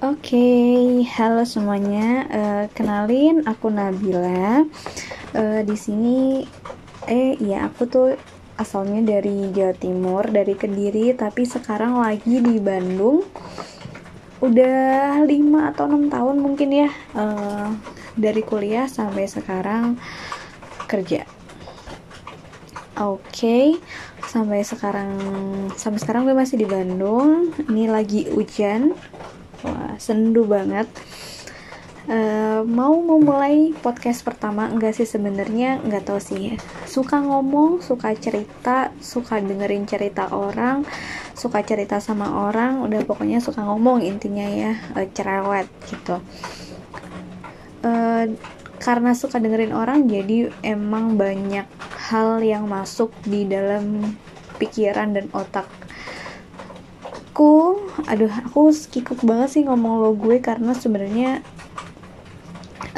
Oke, 0.00 0.32
okay, 0.32 1.04
halo 1.12 1.44
semuanya. 1.44 2.24
Uh, 2.32 2.64
kenalin, 2.72 3.44
aku 3.44 3.68
Nabila. 3.68 4.64
Uh, 5.36 5.60
di 5.60 5.76
sini, 5.76 6.48
eh, 7.04 7.36
ya 7.36 7.68
aku 7.68 7.84
tuh 7.84 8.08
asalnya 8.56 9.04
dari 9.04 9.52
Jawa 9.52 9.76
Timur, 9.76 10.24
dari 10.32 10.56
Kediri, 10.56 11.12
tapi 11.12 11.44
sekarang 11.44 12.00
lagi 12.00 12.40
di 12.40 12.56
Bandung. 12.56 13.28
Udah 14.40 15.20
5 15.20 15.68
atau 15.68 15.84
6 15.84 16.08
tahun 16.08 16.36
mungkin 16.40 16.68
ya, 16.72 16.88
uh, 17.12 17.68
dari 18.16 18.40
kuliah 18.40 18.88
sampai 18.88 19.28
sekarang 19.28 20.00
kerja. 20.88 21.28
Oke, 22.96 23.20
okay, 23.28 23.66
sampai 24.24 24.64
sekarang 24.64 25.12
sampai 25.76 26.00
sekarang 26.00 26.24
gue 26.24 26.32
masih 26.32 26.56
di 26.56 26.64
Bandung. 26.64 27.52
Ini 27.68 27.92
lagi 27.92 28.32
hujan 28.32 28.96
wah 29.64 29.94
sendu 30.00 30.44
banget. 30.44 30.86
Uh, 32.10 32.66
mau 32.66 32.96
memulai 32.96 33.70
podcast 33.84 34.26
pertama 34.26 34.66
enggak 34.66 34.98
sih 34.98 35.06
sebenarnya? 35.06 35.78
Enggak 35.84 36.10
tahu 36.10 36.18
sih. 36.18 36.58
Suka 36.88 37.22
ngomong 37.22 37.84
suka 37.84 38.10
cerita 38.18 38.90
suka 38.98 39.38
dengerin 39.38 39.86
cerita 39.86 40.32
orang 40.32 40.82
suka 41.40 41.64
cerita 41.64 42.02
sama 42.04 42.50
orang 42.50 42.84
udah 42.84 43.00
pokoknya 43.08 43.40
suka 43.40 43.64
ngomong 43.64 44.04
intinya 44.04 44.44
ya 44.44 44.76
uh, 44.96 45.06
cerewet 45.12 45.68
gitu. 45.88 46.18
Uh, 47.80 48.28
karena 48.80 49.12
suka 49.12 49.36
dengerin 49.36 49.76
orang 49.76 50.08
jadi 50.08 50.48
emang 50.64 51.20
banyak 51.20 51.68
hal 52.10 52.40
yang 52.40 52.64
masuk 52.64 53.12
di 53.28 53.44
dalam 53.44 54.16
pikiran 54.56 55.12
dan 55.12 55.28
otak 55.36 55.68
aku 57.30 57.78
aduh 58.10 58.26
aku 58.26 58.74
kikuk 58.90 59.22
banget 59.22 59.48
sih 59.54 59.62
ngomong 59.62 60.02
lo 60.02 60.10
gue 60.18 60.42
karena 60.42 60.74
sebenarnya 60.74 61.46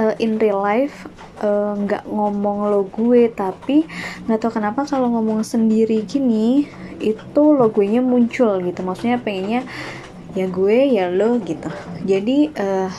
uh, 0.00 0.16
in 0.16 0.40
real 0.40 0.64
life 0.64 1.04
eh, 1.44 1.72
nggak 1.76 2.08
uh, 2.08 2.10
ngomong 2.10 2.72
lo 2.72 2.88
gue 2.88 3.28
tapi 3.28 3.84
nggak 4.24 4.40
tahu 4.40 4.56
kenapa 4.56 4.88
kalau 4.88 5.12
ngomong 5.12 5.44
sendiri 5.44 6.00
gini 6.08 6.64
itu 7.02 7.42
lo 7.52 7.68
gue 7.68 7.84
nya 7.84 8.00
muncul 8.00 8.62
gitu. 8.62 8.80
Maksudnya 8.80 9.18
pengennya 9.20 9.66
ya 10.32 10.46
gue 10.48 10.76
ya 10.88 11.10
lo 11.10 11.36
gitu. 11.42 11.68
Jadi 12.06 12.48
uh, 12.56 12.90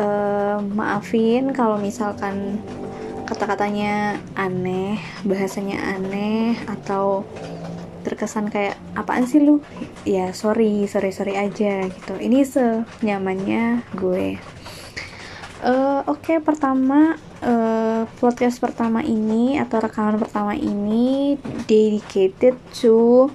uh, 0.00 0.56
maafin 0.72 1.52
kalau 1.52 1.76
misalkan 1.76 2.62
kata-katanya 3.26 4.22
aneh 4.38 5.02
bahasanya 5.26 5.98
aneh 5.98 6.56
atau 6.70 7.26
terkesan 8.02 8.50
kayak 8.50 8.76
apaan 8.98 9.24
sih 9.24 9.38
lu 9.40 9.62
ya 10.02 10.34
sorry 10.34 10.86
sorry 10.90 11.10
sorry 11.14 11.34
aja 11.38 11.86
gitu. 11.86 12.14
Ini 12.18 12.42
senyamannya 12.46 13.86
gue. 13.94 14.38
Uh, 15.62 16.02
oke 16.10 16.26
okay, 16.26 16.38
pertama 16.42 17.14
uh, 17.38 18.02
podcast 18.18 18.58
pertama 18.58 18.98
ini 19.06 19.62
atau 19.62 19.78
rekaman 19.78 20.18
pertama 20.18 20.58
ini 20.58 21.38
dedicated 21.70 22.58
to 22.74 23.30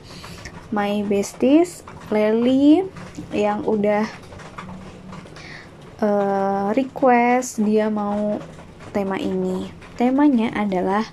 my 0.76 1.08
besties 1.08 1.88
Lely 2.12 2.84
yang 3.32 3.64
udah 3.64 4.04
uh, 6.04 6.76
request 6.76 7.64
dia 7.64 7.88
mau 7.88 8.44
tema 8.92 9.16
ini. 9.16 9.72
Temanya 9.98 10.54
adalah 10.54 11.10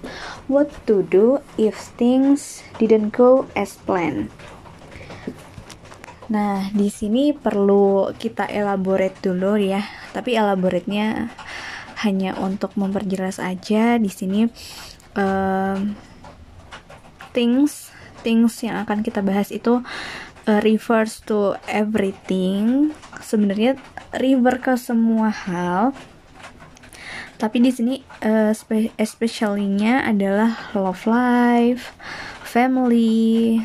what 0.50 0.68
to 0.84 1.00
do 1.08 1.40
if 1.56 1.94
things 1.96 2.60
didn't 2.76 3.16
go 3.16 3.48
as 3.56 3.80
planned. 3.88 4.28
Nah, 6.32 6.72
di 6.72 6.88
sini 6.88 7.36
perlu 7.36 8.12
kita 8.16 8.48
elaborate 8.48 9.20
dulu 9.20 9.60
ya. 9.60 9.84
Tapi 10.12 10.36
elaborate-nya 10.38 11.28
hanya 12.04 12.36
untuk 12.40 12.76
memperjelas 12.76 13.40
aja 13.40 13.96
di 13.96 14.10
sini 14.12 14.44
um, 15.16 15.96
things 17.32 17.94
things 18.20 18.60
yang 18.60 18.82
akan 18.84 19.00
kita 19.00 19.24
bahas 19.24 19.48
itu 19.52 19.80
uh, 20.48 20.60
refers 20.64 21.20
to 21.24 21.56
everything. 21.68 22.92
Sebenarnya 23.20 23.80
refer 24.16 24.56
ke 24.60 24.72
semua 24.80 25.28
hal 25.32 25.96
tapi 27.34 27.58
di 27.58 27.74
sini 27.74 27.98
uh, 28.22 28.54
especially-nya 28.94 30.06
adalah 30.06 30.70
love 30.72 31.02
life, 31.04 31.92
family, 32.46 33.60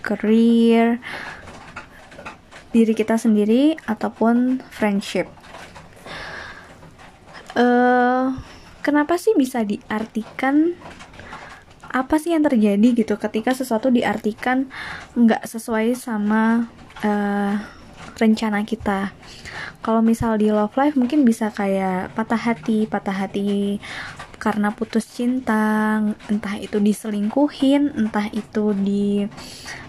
career, 0.00 0.98
diri 2.74 2.92
kita 2.92 3.14
sendiri 3.14 3.78
ataupun 3.86 4.58
friendship. 4.74 5.30
Uh, 7.54 8.34
kenapa 8.82 9.14
sih 9.14 9.30
bisa 9.38 9.62
diartikan 9.62 10.74
apa 11.94 12.18
sih 12.18 12.34
yang 12.34 12.42
terjadi 12.42 13.06
gitu 13.06 13.14
ketika 13.14 13.54
sesuatu 13.54 13.86
diartikan 13.86 14.66
nggak 15.14 15.46
sesuai 15.46 15.94
sama 15.94 16.66
uh, 17.06 17.54
rencana 18.18 18.66
kita 18.66 19.14
kalau 19.78 20.02
misal 20.02 20.34
di 20.34 20.50
love 20.50 20.74
life 20.74 20.98
mungkin 20.98 21.22
bisa 21.22 21.54
kayak 21.54 22.10
patah 22.18 22.38
hati 22.38 22.90
patah 22.90 23.14
hati 23.14 23.78
karena 24.44 24.76
putus 24.76 25.08
cinta 25.08 26.04
entah 26.28 26.60
itu 26.60 26.76
diselingkuhin 26.76 27.96
entah 27.96 28.28
itu 28.28 28.76
di 28.76 29.24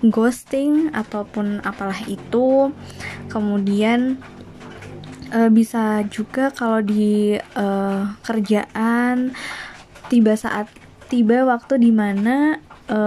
ghosting 0.08 0.96
ataupun 0.96 1.60
apalah 1.68 2.00
itu. 2.08 2.72
Kemudian 3.28 4.16
e, 5.36 5.40
bisa 5.52 6.08
juga 6.08 6.56
kalau 6.56 6.80
di 6.80 7.36
e, 7.36 7.68
kerjaan 8.24 9.36
tiba 10.08 10.40
saat 10.40 10.72
tiba 11.12 11.44
waktu 11.44 11.76
di 11.76 11.92
mana 11.92 12.64
e, 12.88 13.00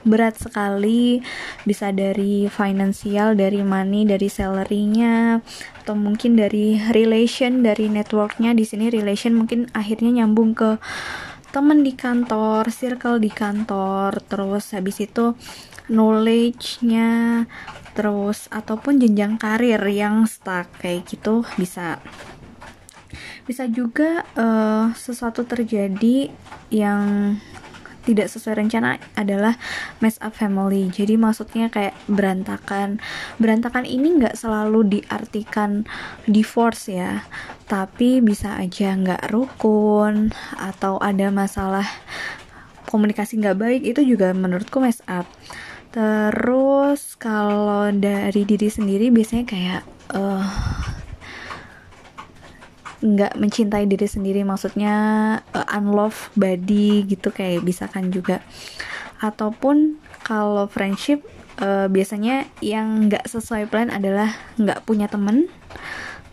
berat 0.00 0.38
sekali 0.38 1.20
bisa 1.68 1.92
dari 1.92 2.48
finansial 2.48 3.36
dari 3.36 3.60
money 3.60 4.08
dari 4.08 4.32
salarynya 4.32 5.44
atau 5.90 5.98
mungkin 5.98 6.38
dari 6.38 6.78
relation 6.94 7.66
dari 7.66 7.90
networknya 7.90 8.54
di 8.54 8.62
sini 8.62 8.94
relation 8.94 9.34
mungkin 9.34 9.66
akhirnya 9.74 10.22
nyambung 10.22 10.54
ke 10.54 10.78
teman 11.50 11.82
di 11.82 11.98
kantor 11.98 12.70
circle 12.70 13.18
di 13.18 13.26
kantor 13.26 14.22
terus 14.30 14.70
habis 14.70 15.02
itu 15.02 15.34
knowledge-nya 15.90 17.42
terus 17.98 18.46
ataupun 18.54 19.02
jenjang 19.02 19.34
karir 19.34 19.82
yang 19.90 20.30
stuck 20.30 20.70
kayak 20.78 21.10
gitu 21.10 21.42
bisa. 21.58 21.98
Bisa 23.50 23.66
juga 23.66 24.22
uh, 24.38 24.94
sesuatu 24.94 25.42
terjadi 25.42 26.30
yang 26.70 27.34
tidak 28.04 28.32
sesuai 28.32 28.64
rencana 28.64 28.96
adalah 29.14 29.60
mess 30.00 30.16
up 30.24 30.32
family. 30.32 30.88
Jadi 30.88 31.20
maksudnya 31.20 31.68
kayak 31.68 31.96
berantakan. 32.08 32.98
Berantakan 33.36 33.84
ini 33.84 34.20
nggak 34.20 34.36
selalu 34.36 35.00
diartikan 35.00 35.84
divorce 36.24 36.90
ya. 36.90 37.24
Tapi 37.68 38.24
bisa 38.24 38.58
aja 38.58 38.96
nggak 38.96 39.30
rukun 39.30 40.34
atau 40.58 40.98
ada 40.98 41.30
masalah 41.30 41.86
komunikasi 42.90 43.38
nggak 43.38 43.58
baik 43.58 43.82
itu 43.86 44.02
juga 44.02 44.34
menurutku 44.34 44.82
mess 44.82 44.98
up. 45.06 45.28
Terus 45.90 47.18
kalau 47.18 47.90
dari 47.90 48.46
diri 48.46 48.70
sendiri 48.70 49.10
biasanya 49.10 49.44
kayak 49.46 49.82
uh, 50.14 50.46
nggak 53.00 53.40
mencintai 53.40 53.88
diri 53.88 54.04
sendiri 54.04 54.44
maksudnya 54.44 54.94
uh, 55.56 55.76
unlove 55.80 56.28
body 56.36 57.08
gitu 57.08 57.32
kayak 57.32 57.64
bisa 57.64 57.88
kan 57.88 58.12
juga. 58.12 58.44
Ataupun 59.24 59.96
kalau 60.20 60.68
friendship 60.68 61.24
uh, 61.64 61.88
biasanya 61.88 62.48
yang 62.60 63.08
nggak 63.08 63.24
sesuai 63.24 63.72
plan 63.72 63.88
adalah 63.88 64.36
nggak 64.60 64.84
punya 64.84 65.08
temen. 65.08 65.48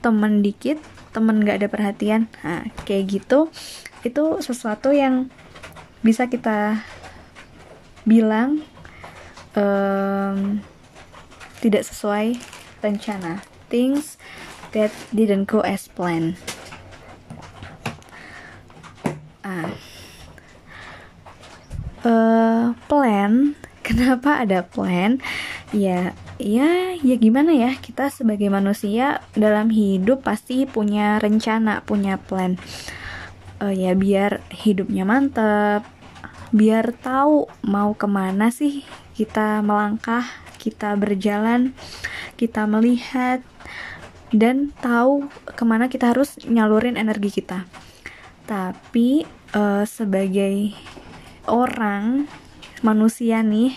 Temen 0.03 0.43
dikit 0.43 0.77
temen 1.15 1.39
nggak 1.39 1.63
ada 1.63 1.67
perhatian. 1.71 2.27
Nah 2.43 2.67
kayak 2.83 3.15
gitu. 3.15 3.47
Itu 4.03 4.43
sesuatu 4.43 4.91
yang 4.91 5.31
bisa 6.03 6.27
kita 6.27 6.83
bilang 8.03 8.59
um, 9.55 10.59
tidak 11.63 11.87
sesuai 11.87 12.35
rencana. 12.83 13.39
Things 13.67 14.15
that 14.71 14.91
didn't 15.11 15.47
go 15.47 15.59
as 15.63 15.91
planned 15.91 16.39
uh, 22.03 22.75
plan. 22.91 23.55
Kenapa 23.87 24.43
ada 24.43 24.67
plan? 24.67 25.23
Ya 25.71 26.11
ya 26.37 26.93
ya 26.99 27.15
gimana 27.15 27.55
ya? 27.55 27.71
Kita 27.79 28.11
sebagai 28.11 28.51
manusia 28.51 29.23
dalam 29.33 29.71
hidup 29.71 30.27
pasti 30.27 30.67
punya 30.67 31.17
rencana 31.23 31.81
punya 31.87 32.19
plan. 32.19 32.59
Uh, 33.57 33.73
ya 33.73 33.97
biar 33.97 34.45
hidupnya 34.53 35.01
mantap 35.01 35.81
biar 36.53 36.95
tahu 37.03 37.49
mau 37.65 37.91
ke 37.97 38.07
mana 38.07 38.53
sih 38.53 38.87
kita 39.17 39.59
melangkah 39.59 40.23
kita 40.61 40.95
berjalan 40.95 41.75
kita 42.37 42.69
melihat 42.69 43.41
dan 44.29 44.75
tahu 44.83 45.27
ke 45.47 45.63
mana 45.63 45.87
kita 45.87 46.11
harus 46.13 46.37
nyalurin 46.45 46.99
energi 46.99 47.41
kita. 47.41 47.65
Tapi 48.45 49.23
uh, 49.55 49.83
sebagai 49.83 50.75
orang 51.47 52.27
manusia 52.85 53.41
nih 53.41 53.73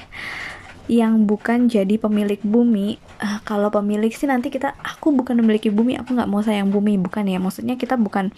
yang 0.90 1.22
bukan 1.22 1.70
jadi 1.70 2.02
pemilik 2.02 2.42
bumi. 2.42 2.98
Uh, 3.22 3.38
kalau 3.46 3.70
pemilik 3.70 4.10
sih 4.10 4.26
nanti 4.26 4.50
kita 4.50 4.74
aku 4.82 5.14
bukan 5.14 5.38
memiliki 5.38 5.70
bumi 5.70 5.94
aku 5.94 6.18
nggak 6.18 6.26
mau 6.26 6.42
sayang 6.42 6.74
bumi 6.74 6.98
bukan 6.98 7.30
ya. 7.30 7.38
Maksudnya 7.38 7.78
kita 7.78 7.94
bukan 7.94 8.34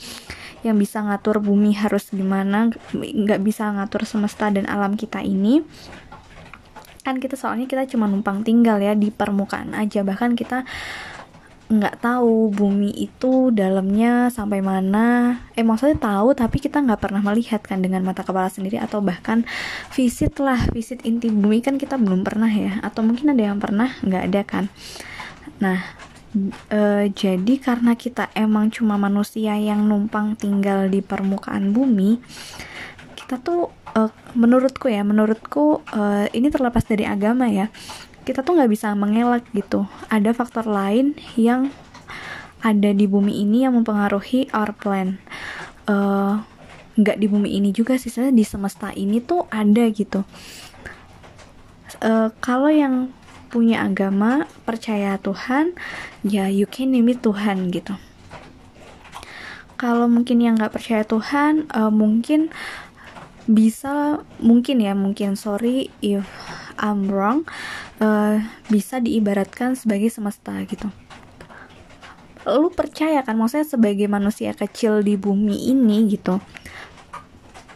yang 0.61 0.77
bisa 0.77 1.01
ngatur 1.01 1.41
bumi 1.41 1.75
harus 1.75 2.13
gimana 2.13 2.71
nggak 2.93 3.41
bisa 3.41 3.73
ngatur 3.73 4.05
semesta 4.05 4.53
dan 4.53 4.69
alam 4.69 5.01
kita 5.01 5.25
ini. 5.25 5.65
Kan 7.03 7.19
kita 7.19 7.35
soalnya 7.35 7.67
kita 7.67 7.89
cuma 7.89 8.07
numpang 8.07 8.45
tinggal 8.45 8.79
ya 8.79 8.93
di 8.93 9.11
permukaan 9.11 9.73
aja 9.75 10.05
bahkan 10.07 10.37
kita 10.37 10.69
nggak 11.73 12.05
tahu 12.05 12.53
bumi 12.53 12.93
itu 12.93 13.49
dalamnya 13.49 14.29
sampai 14.29 14.61
mana. 14.61 15.41
Eh 15.57 15.65
maksudnya 15.65 15.97
tahu 15.97 16.37
tapi 16.37 16.61
kita 16.61 16.85
nggak 16.85 17.01
pernah 17.01 17.25
melihat 17.25 17.65
kan 17.65 17.81
dengan 17.81 18.05
mata 18.05 18.21
kepala 18.21 18.53
sendiri 18.53 18.77
atau 18.77 19.01
bahkan 19.01 19.49
visit 19.97 20.37
lah 20.37 20.61
visit 20.77 21.01
inti 21.09 21.33
bumi 21.33 21.65
kan 21.65 21.81
kita 21.81 21.97
belum 21.97 22.29
pernah 22.29 22.53
ya. 22.53 22.77
Atau 22.85 23.01
mungkin 23.01 23.33
ada 23.33 23.41
yang 23.41 23.57
pernah 23.57 23.89
nggak 24.05 24.23
ada 24.29 24.43
kan. 24.45 24.65
Nah 25.65 25.81
e, 26.69 27.09
jadi 27.13 27.55
karena 27.57 27.97
kita 27.97 28.29
emang 28.37 28.69
cuma 28.69 29.01
manusia 29.01 29.57
yang 29.57 29.85
numpang 29.89 30.37
tinggal 30.37 30.89
di 30.89 31.01
permukaan 31.05 31.73
bumi 31.73 32.21
kita 33.17 33.41
tuh 33.41 33.73
e, 33.93 34.01
menurutku 34.37 34.89
ya 34.89 35.05
menurutku 35.05 35.85
e, 35.93 36.33
ini 36.37 36.49
terlepas 36.49 36.85
dari 36.85 37.05
agama 37.05 37.49
ya 37.49 37.69
kita 38.23 38.47
tuh 38.47 38.55
nggak 38.59 38.71
bisa 38.71 38.95
mengelak 38.95 39.43
gitu. 39.55 39.87
Ada 40.09 40.31
faktor 40.35 40.67
lain 40.67 41.19
yang 41.35 41.75
ada 42.63 42.95
di 42.95 43.11
bumi 43.11 43.43
ini 43.43 43.67
yang 43.67 43.75
mempengaruhi 43.75 44.51
our 44.55 44.71
plan. 44.71 45.19
Uh, 45.91 46.39
nggak 46.95 47.19
di 47.19 47.27
bumi 47.27 47.59
ini 47.59 47.75
juga 47.75 47.99
sih 47.99 48.13
saya 48.13 48.31
di 48.31 48.47
semesta 48.47 48.95
ini 48.95 49.19
tuh 49.19 49.51
ada 49.51 49.83
gitu. 49.91 50.23
Uh, 52.03 52.31
kalau 52.39 52.71
yang 52.71 53.11
punya 53.53 53.85
agama 53.85 54.49
percaya 54.65 55.21
Tuhan 55.21 55.77
ya 56.25 56.49
you 56.49 56.65
can 56.65 56.95
name 56.95 57.13
it 57.13 57.21
Tuhan 57.21 57.69
gitu. 57.69 57.99
Kalau 59.77 60.07
mungkin 60.07 60.39
yang 60.39 60.55
nggak 60.55 60.79
percaya 60.79 61.03
Tuhan 61.03 61.67
uh, 61.75 61.91
mungkin 61.91 62.55
bisa 63.47 64.23
mungkin 64.39 64.79
ya 64.79 64.95
mungkin 64.95 65.35
sorry 65.35 65.91
if 65.99 66.23
I'm 66.79 67.11
wrong 67.11 67.43
uh, 67.99 68.39
bisa 68.71 69.03
diibaratkan 69.03 69.75
sebagai 69.75 70.11
semesta 70.11 70.55
gitu. 70.67 70.89
Lu 72.43 72.75
percaya 72.75 73.23
kan 73.23 73.39
maksudnya 73.39 73.67
sebagai 73.67 74.11
manusia 74.11 74.51
kecil 74.55 75.03
di 75.07 75.15
bumi 75.15 75.71
ini 75.71 76.11
gitu. 76.11 76.43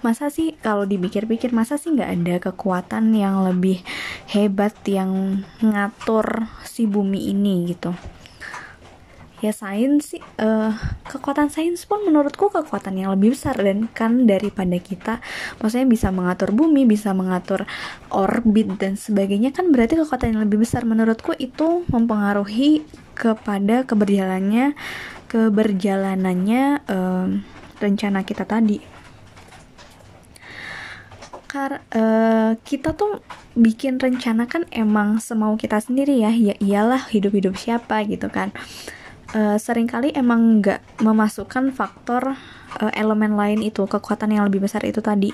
Masa 0.03 0.31
sih 0.31 0.55
kalau 0.63 0.87
dipikir-pikir 0.87 1.51
masa 1.51 1.79
sih 1.79 1.95
nggak 1.95 2.11
ada 2.11 2.35
kekuatan 2.51 3.11
yang 3.15 3.43
lebih 3.43 3.83
hebat 4.31 4.75
yang 4.87 5.43
ngatur 5.59 6.47
si 6.63 6.87
bumi 6.87 7.31
ini 7.35 7.67
gitu 7.75 7.95
ya 9.45 9.53
sains 9.53 10.17
sih 10.17 10.23
uh, 10.41 10.73
kekuatan 11.05 11.53
sains 11.53 11.85
pun 11.85 12.01
menurutku 12.09 12.49
kekuatan 12.49 12.97
yang 12.97 13.13
lebih 13.13 13.37
besar 13.37 13.57
dan 13.61 13.85
kan 13.93 14.25
daripada 14.25 14.77
kita. 14.81 15.21
Maksudnya 15.61 15.89
bisa 15.89 16.09
mengatur 16.09 16.57
bumi 16.57 16.89
bisa 16.89 17.13
mengatur 17.13 17.69
orbit 18.09 18.81
dan 18.81 18.97
sebagainya 18.97 19.53
kan 19.53 19.69
berarti 19.69 20.01
kekuatan 20.01 20.37
yang 20.37 20.43
lebih 20.49 20.65
besar. 20.65 20.89
Menurutku 20.89 21.37
itu 21.37 21.85
mempengaruhi 21.93 22.85
kepada 23.13 23.85
keberjalannya 23.85 24.73
keberjalanannya 25.29 26.65
uh, 26.89 27.29
rencana 27.77 28.25
kita 28.25 28.49
tadi. 28.49 28.81
Kar 31.47 31.85
uh, 31.93 32.57
kita 32.65 32.97
tuh 32.97 33.21
bikin 33.57 33.97
rencana 33.97 34.45
kan 34.45 34.69
emang 34.69 35.17
semau 35.21 35.57
kita 35.57 35.81
sendiri 35.81 36.21
ya 36.21 36.29
ya 36.29 36.53
iyalah 36.61 37.09
hidup-hidup 37.09 37.57
siapa 37.57 38.05
gitu 38.05 38.29
kan 38.29 38.53
uh, 39.37 39.57
sering 39.61 39.85
kali 39.85 40.17
emang 40.17 40.65
nggak 40.65 41.05
memasukkan 41.05 41.77
faktor 41.77 42.35
uh, 42.81 42.93
elemen 42.97 43.37
lain 43.37 43.61
itu 43.61 43.85
kekuatan 43.85 44.33
yang 44.33 44.49
lebih 44.49 44.65
besar 44.65 44.81
itu 44.89 45.05
tadi. 45.05 45.31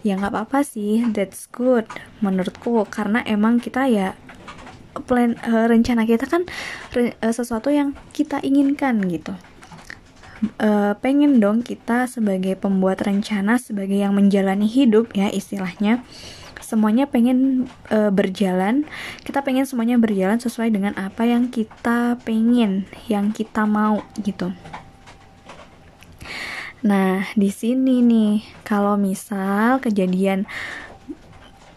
Ya 0.00 0.16
nggak 0.16 0.32
apa-apa 0.32 0.64
sih 0.64 1.04
that's 1.12 1.44
good 1.52 1.84
menurutku. 2.24 2.88
Karena 2.88 3.20
emang 3.28 3.60
kita 3.60 3.84
ya 3.92 4.16
plan 5.04 5.36
uh, 5.44 5.68
rencana 5.68 6.08
kita 6.08 6.24
kan 6.24 6.48
uh, 6.96 7.32
sesuatu 7.32 7.68
yang 7.68 7.92
kita 8.16 8.40
inginkan 8.40 9.04
gitu. 9.12 9.36
Uh, 10.60 10.92
pengen 11.00 11.40
dong 11.40 11.64
kita 11.64 12.04
sebagai 12.04 12.60
pembuat 12.60 13.00
rencana 13.00 13.56
sebagai 13.56 13.96
yang 13.96 14.12
menjalani 14.12 14.68
hidup 14.68 15.16
ya 15.16 15.32
istilahnya 15.32 16.04
semuanya 16.66 17.06
pengen 17.06 17.70
e, 17.86 18.10
berjalan. 18.10 18.82
Kita 19.22 19.46
pengen 19.46 19.70
semuanya 19.70 19.94
berjalan 20.02 20.42
sesuai 20.42 20.74
dengan 20.74 20.98
apa 20.98 21.22
yang 21.22 21.46
kita 21.46 22.18
pengen 22.26 22.90
yang 23.06 23.30
kita 23.30 23.62
mau 23.62 24.02
gitu. 24.18 24.50
Nah 26.82 27.30
di 27.38 27.50
sini 27.54 28.02
nih 28.02 28.42
kalau 28.66 28.98
misal 28.98 29.78
kejadian 29.78 30.50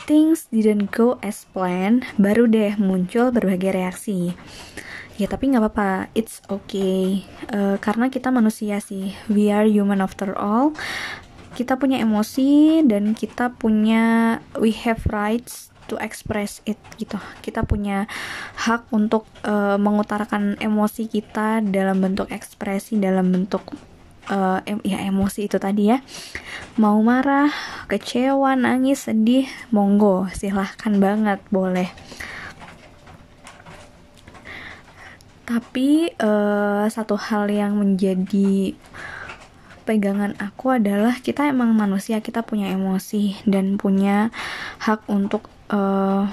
things 0.09 0.49
didn't 0.49 0.89
go 0.89 1.21
as 1.21 1.45
planned 1.53 2.01
baru 2.17 2.49
deh 2.49 2.73
muncul 2.81 3.29
berbagai 3.29 3.77
reaksi. 3.77 4.33
Ya 5.21 5.29
tapi 5.29 5.53
nggak 5.53 5.61
apa-apa. 5.61 6.09
It's 6.17 6.41
okay. 6.49 7.27
Uh, 7.51 7.77
karena 7.77 8.07
kita 8.09 8.31
manusia 8.33 8.81
sih. 8.81 9.13
We 9.29 9.53
are 9.53 9.67
human 9.67 10.01
after 10.01 10.33
all 10.33 10.73
kita 11.57 11.75
punya 11.79 12.01
emosi 12.01 12.85
dan 12.85 13.17
kita 13.17 13.53
punya 13.57 14.37
we 14.57 14.69
have 14.73 15.01
rights 15.09 15.69
to 15.89 15.97
express 15.97 16.61
it 16.69 16.77
gitu. 17.01 17.17
Kita 17.41 17.65
punya 17.65 18.05
hak 18.61 18.93
untuk 18.93 19.25
uh, 19.41 19.75
mengutarakan 19.81 20.55
emosi 20.61 21.09
kita 21.09 21.65
dalam 21.65 21.99
bentuk 21.99 22.29
ekspresi, 22.29 23.01
dalam 23.01 23.33
bentuk 23.33 23.65
uh, 24.29 24.61
em 24.69 24.77
ya 24.85 25.01
emosi 25.09 25.49
itu 25.49 25.57
tadi 25.57 25.89
ya. 25.89 25.97
Mau 26.77 27.01
marah, 27.01 27.49
kecewa, 27.89 28.53
nangis, 28.53 29.09
sedih, 29.09 29.49
monggo, 29.73 30.29
silahkan 30.31 30.93
banget, 31.01 31.41
boleh. 31.49 31.89
Tapi 35.49 36.13
uh, 36.21 36.85
satu 36.85 37.17
hal 37.17 37.49
yang 37.49 37.73
menjadi 37.81 38.77
pegangan 39.89 40.37
aku 40.37 40.77
adalah 40.77 41.17
kita 41.17 41.49
emang 41.49 41.73
manusia 41.73 42.21
kita 42.21 42.45
punya 42.45 42.69
emosi 42.69 43.41
dan 43.49 43.73
punya 43.81 44.29
hak 44.85 45.09
untuk 45.09 45.49
uh, 45.73 46.29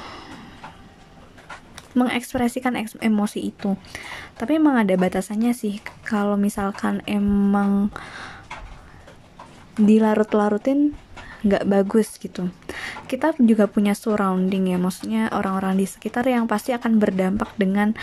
mengekspresikan 1.97 2.77
emosi 3.01 3.41
itu. 3.41 3.81
Tapi 4.37 4.61
emang 4.61 4.77
ada 4.77 4.93
batasannya 5.01 5.57
sih 5.57 5.81
kalau 6.05 6.37
misalkan 6.37 7.01
emang 7.09 7.89
dilarut-larutin 9.81 10.93
nggak 11.41 11.65
bagus 11.65 12.21
gitu. 12.21 12.53
Kita 13.09 13.33
juga 13.41 13.73
punya 13.73 13.97
surrounding 13.97 14.69
ya 14.69 14.77
maksudnya 14.77 15.33
orang-orang 15.33 15.81
di 15.81 15.89
sekitar 15.89 16.29
yang 16.29 16.45
pasti 16.45 16.77
akan 16.77 17.01
berdampak 17.01 17.57
dengan 17.57 17.97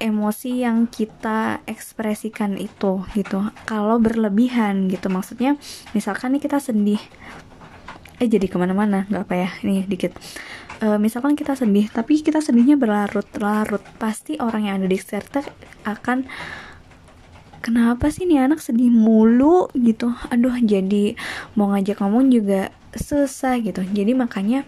emosi 0.00 0.64
yang 0.64 0.88
kita 0.88 1.60
ekspresikan 1.68 2.56
itu 2.56 3.04
gitu. 3.12 3.44
Kalau 3.68 4.00
berlebihan 4.00 4.88
gitu. 4.88 5.12
Maksudnya 5.12 5.60
misalkan 5.92 6.34
nih 6.34 6.42
kita 6.42 6.58
sedih. 6.58 6.98
Eh 8.16 8.28
jadi 8.28 8.48
ke 8.48 8.56
mana-mana 8.56 9.04
nggak 9.06 9.22
apa 9.28 9.34
ya 9.36 9.50
ini 9.62 9.84
dikit. 9.84 10.16
E, 10.80 10.96
misalkan 10.96 11.36
kita 11.36 11.52
sedih 11.52 11.92
tapi 11.92 12.24
kita 12.24 12.40
sedihnya 12.40 12.80
berlarut-larut 12.80 13.84
pasti 14.00 14.40
orang 14.40 14.66
yang 14.66 14.74
ada 14.80 14.88
di 14.88 14.96
sekitar 14.96 15.44
akan 15.84 16.24
kenapa 17.60 18.08
sih 18.08 18.24
nih 18.24 18.48
anak 18.48 18.64
sedih 18.64 18.88
mulu? 18.88 19.68
Gitu. 19.76 20.08
Aduh 20.32 20.56
jadi 20.64 21.14
mau 21.54 21.76
ngajak 21.76 22.00
ngomong 22.00 22.32
juga 22.32 22.72
susah 22.96 23.60
gitu. 23.60 23.84
Jadi 23.84 24.16
makanya 24.16 24.64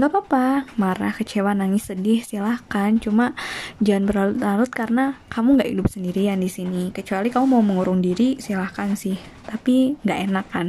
nggak 0.00 0.10
apa-apa. 0.10 0.46
Marah 0.80 1.12
kecewa 1.12 1.52
nangis 1.52 1.92
sedih 1.92 2.24
silahkan. 2.24 2.96
Cuma 2.96 3.36
jangan 3.84 4.08
berlarut-larut 4.08 4.70
karena 4.72 5.20
kamu 5.28 5.60
nggak 5.60 5.70
hidup 5.72 5.86
sendirian 5.90 6.38
di 6.40 6.48
sini. 6.48 6.94
Kecuali 6.94 7.28
kamu 7.28 7.44
mau 7.44 7.62
mengurung 7.64 8.00
diri 8.00 8.40
silahkan 8.40 8.96
sih. 8.96 9.16
Tapi 9.44 10.00
nggak 10.00 10.20
enak 10.32 10.46
kan? 10.48 10.68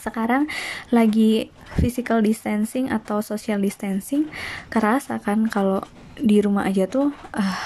Sekarang 0.00 0.48
lagi 0.94 1.50
physical 1.76 2.22
distancing 2.22 2.88
atau 2.88 3.20
social 3.20 3.58
distancing 3.60 4.30
kerasa 4.70 5.18
kan 5.18 5.50
kalau 5.50 5.82
di 6.16 6.40
rumah 6.40 6.64
aja 6.64 6.88
tuh 6.88 7.12
uh, 7.36 7.60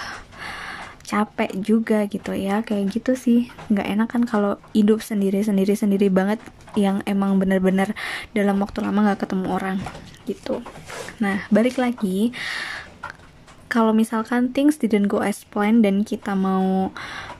capek 1.06 1.54
juga 1.62 2.10
gitu 2.10 2.34
ya. 2.34 2.66
Kayak 2.66 2.90
gitu 2.90 3.12
sih. 3.14 3.40
Nggak 3.70 3.86
enak 3.86 4.08
kan 4.10 4.22
kalau 4.26 4.58
hidup 4.74 4.98
sendiri 4.98 5.46
sendiri 5.46 5.78
sendiri 5.78 6.10
banget 6.10 6.42
yang 6.74 7.02
emang 7.06 7.38
bener-bener 7.38 7.94
dalam 8.34 8.58
waktu 8.62 8.82
lama 8.82 9.10
nggak 9.10 9.26
ketemu 9.26 9.46
orang 9.50 9.78
gitu. 10.30 10.62
Nah 11.18 11.44
balik 11.50 11.82
lagi 11.82 12.30
kalau 13.70 13.94
misalkan 13.94 14.50
things 14.50 14.78
didn't 14.82 15.06
go 15.06 15.22
as 15.22 15.46
planned 15.46 15.86
dan 15.86 16.02
kita 16.02 16.34
mau 16.34 16.90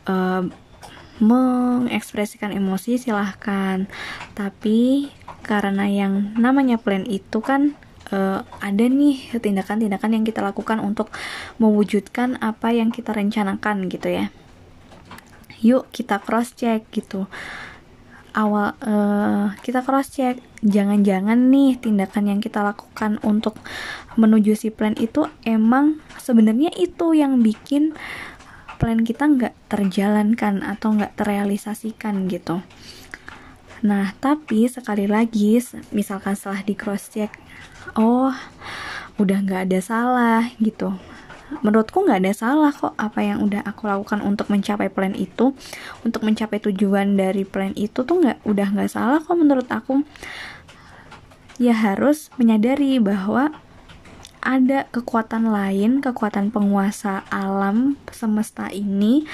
uh, 0.06 0.42
mengekspresikan 1.18 2.54
emosi 2.54 2.96
silahkan. 2.96 3.90
Tapi 4.38 5.10
karena 5.42 5.90
yang 5.90 6.38
namanya 6.38 6.78
plan 6.78 7.02
itu 7.04 7.42
kan 7.42 7.74
uh, 8.14 8.46
ada 8.62 8.84
nih 8.86 9.36
tindakan-tindakan 9.42 10.16
yang 10.16 10.24
kita 10.24 10.40
lakukan 10.40 10.78
untuk 10.78 11.10
mewujudkan 11.58 12.38
apa 12.38 12.70
yang 12.72 12.94
kita 12.94 13.10
rencanakan 13.10 13.90
gitu 13.90 14.08
ya. 14.08 14.30
Yuk 15.60 15.92
kita 15.92 16.22
cross 16.22 16.56
check 16.56 16.88
gitu 16.94 17.28
awal 18.36 18.76
uh, 18.84 19.54
kita 19.64 19.82
cross 19.82 20.14
check 20.14 20.38
jangan-jangan 20.60 21.50
nih 21.50 21.80
tindakan 21.80 22.36
yang 22.36 22.40
kita 22.40 22.60
lakukan 22.60 23.16
untuk 23.24 23.56
menuju 24.14 24.54
si 24.54 24.68
plan 24.68 24.94
itu 25.00 25.26
emang 25.42 25.98
sebenarnya 26.20 26.70
itu 26.76 27.16
yang 27.16 27.40
bikin 27.40 27.96
plan 28.80 29.04
kita 29.04 29.28
nggak 29.28 29.54
terjalankan 29.68 30.64
atau 30.64 30.96
nggak 30.96 31.12
terrealisasikan 31.20 32.24
gitu. 32.32 32.64
Nah, 33.80 34.12
tapi 34.20 34.68
sekali 34.68 35.08
lagi, 35.08 35.56
misalkan 35.92 36.36
setelah 36.36 36.60
di 36.64 36.76
cross 36.76 37.08
check, 37.08 37.32
oh, 37.96 38.32
udah 39.16 39.38
nggak 39.40 39.68
ada 39.68 39.80
salah 39.80 40.44
gitu. 40.60 40.92
Menurutku 41.60 42.06
nggak 42.06 42.22
ada 42.22 42.32
salah 42.32 42.70
kok 42.70 42.94
apa 42.94 43.20
yang 43.20 43.42
udah 43.42 43.66
aku 43.66 43.90
lakukan 43.90 44.22
untuk 44.22 44.46
mencapai 44.48 44.86
plan 44.86 45.12
itu, 45.18 45.52
untuk 46.06 46.22
mencapai 46.22 46.62
tujuan 46.62 47.18
dari 47.18 47.42
plan 47.42 47.74
itu 47.74 48.06
tuh 48.06 48.22
nggak 48.22 48.46
udah 48.46 48.68
nggak 48.70 48.90
salah 48.90 49.18
kok 49.18 49.34
menurut 49.34 49.66
aku. 49.66 50.06
Ya 51.60 51.76
harus 51.76 52.32
menyadari 52.40 53.02
bahwa 53.02 53.52
ada 54.40 54.88
kekuatan 54.88 55.52
lain, 55.52 56.00
kekuatan 56.00 56.48
penguasa 56.48 57.28
alam 57.28 58.00
semesta 58.08 58.72
ini 58.72 59.28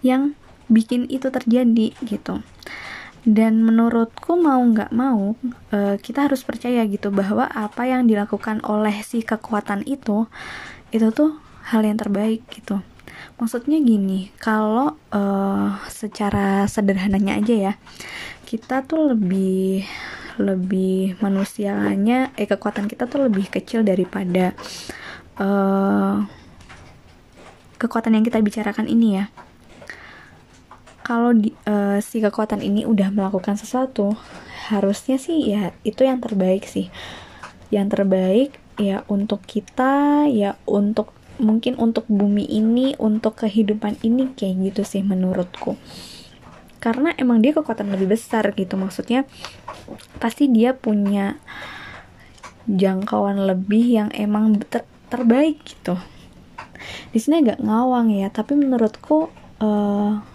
yang 0.00 0.32
bikin 0.72 1.04
itu 1.12 1.28
terjadi 1.28 1.92
gitu. 2.00 2.40
Dan 3.20 3.60
menurutku 3.60 4.40
mau 4.40 4.60
nggak 4.64 4.92
mau 4.96 5.36
uh, 5.72 5.96
kita 6.00 6.28
harus 6.28 6.40
percaya 6.40 6.84
gitu 6.88 7.12
bahwa 7.12 7.44
apa 7.52 7.84
yang 7.84 8.08
dilakukan 8.08 8.64
oleh 8.64 9.04
si 9.04 9.20
kekuatan 9.20 9.84
itu 9.84 10.24
itu 10.90 11.06
tuh 11.12 11.36
hal 11.68 11.84
yang 11.84 12.00
terbaik 12.00 12.42
gitu. 12.48 12.80
Maksudnya 13.36 13.80
gini, 13.80 14.32
kalau 14.40 14.96
uh, 15.12 15.76
secara 15.88 16.64
sederhananya 16.68 17.40
aja 17.40 17.54
ya, 17.56 17.72
kita 18.48 18.84
tuh 18.84 19.12
lebih 19.16 19.84
lebih 20.40 21.20
manusianya 21.20 22.32
eh 22.40 22.48
kekuatan 22.48 22.88
kita 22.88 23.04
tuh 23.04 23.28
lebih 23.28 23.52
kecil 23.52 23.84
daripada 23.84 24.56
uh, 25.36 26.24
kekuatan 27.76 28.16
yang 28.16 28.24
kita 28.24 28.40
bicarakan 28.40 28.88
ini 28.88 29.20
ya 29.20 29.28
kalau 31.10 31.34
uh, 31.66 31.98
si 31.98 32.22
kekuatan 32.22 32.62
ini 32.62 32.86
udah 32.86 33.10
melakukan 33.10 33.58
sesuatu 33.58 34.14
harusnya 34.70 35.18
sih 35.18 35.42
ya 35.42 35.74
itu 35.82 36.06
yang 36.06 36.22
terbaik 36.22 36.62
sih. 36.70 36.86
Yang 37.74 37.98
terbaik 37.98 38.50
ya 38.78 39.02
untuk 39.10 39.42
kita 39.42 40.30
ya 40.30 40.54
untuk 40.70 41.10
mungkin 41.42 41.82
untuk 41.82 42.06
bumi 42.06 42.46
ini 42.46 42.94
untuk 42.94 43.42
kehidupan 43.42 43.98
ini 44.06 44.30
kayak 44.38 44.70
gitu 44.70 44.82
sih 44.86 45.02
menurutku. 45.02 45.74
Karena 46.78 47.10
emang 47.18 47.42
dia 47.42 47.58
kekuatan 47.58 47.90
lebih 47.90 48.14
besar 48.14 48.54
gitu 48.54 48.78
maksudnya 48.78 49.26
pasti 50.22 50.46
dia 50.46 50.78
punya 50.78 51.42
jangkauan 52.70 53.50
lebih 53.50 53.82
yang 53.82 54.08
emang 54.14 54.62
ter 54.62 54.86
terbaik 55.10 55.58
gitu. 55.66 55.98
Di 57.10 57.18
sini 57.18 57.42
agak 57.42 57.58
ngawang 57.58 58.14
ya 58.14 58.30
tapi 58.30 58.54
menurutku 58.54 59.26
uh, 59.58 60.29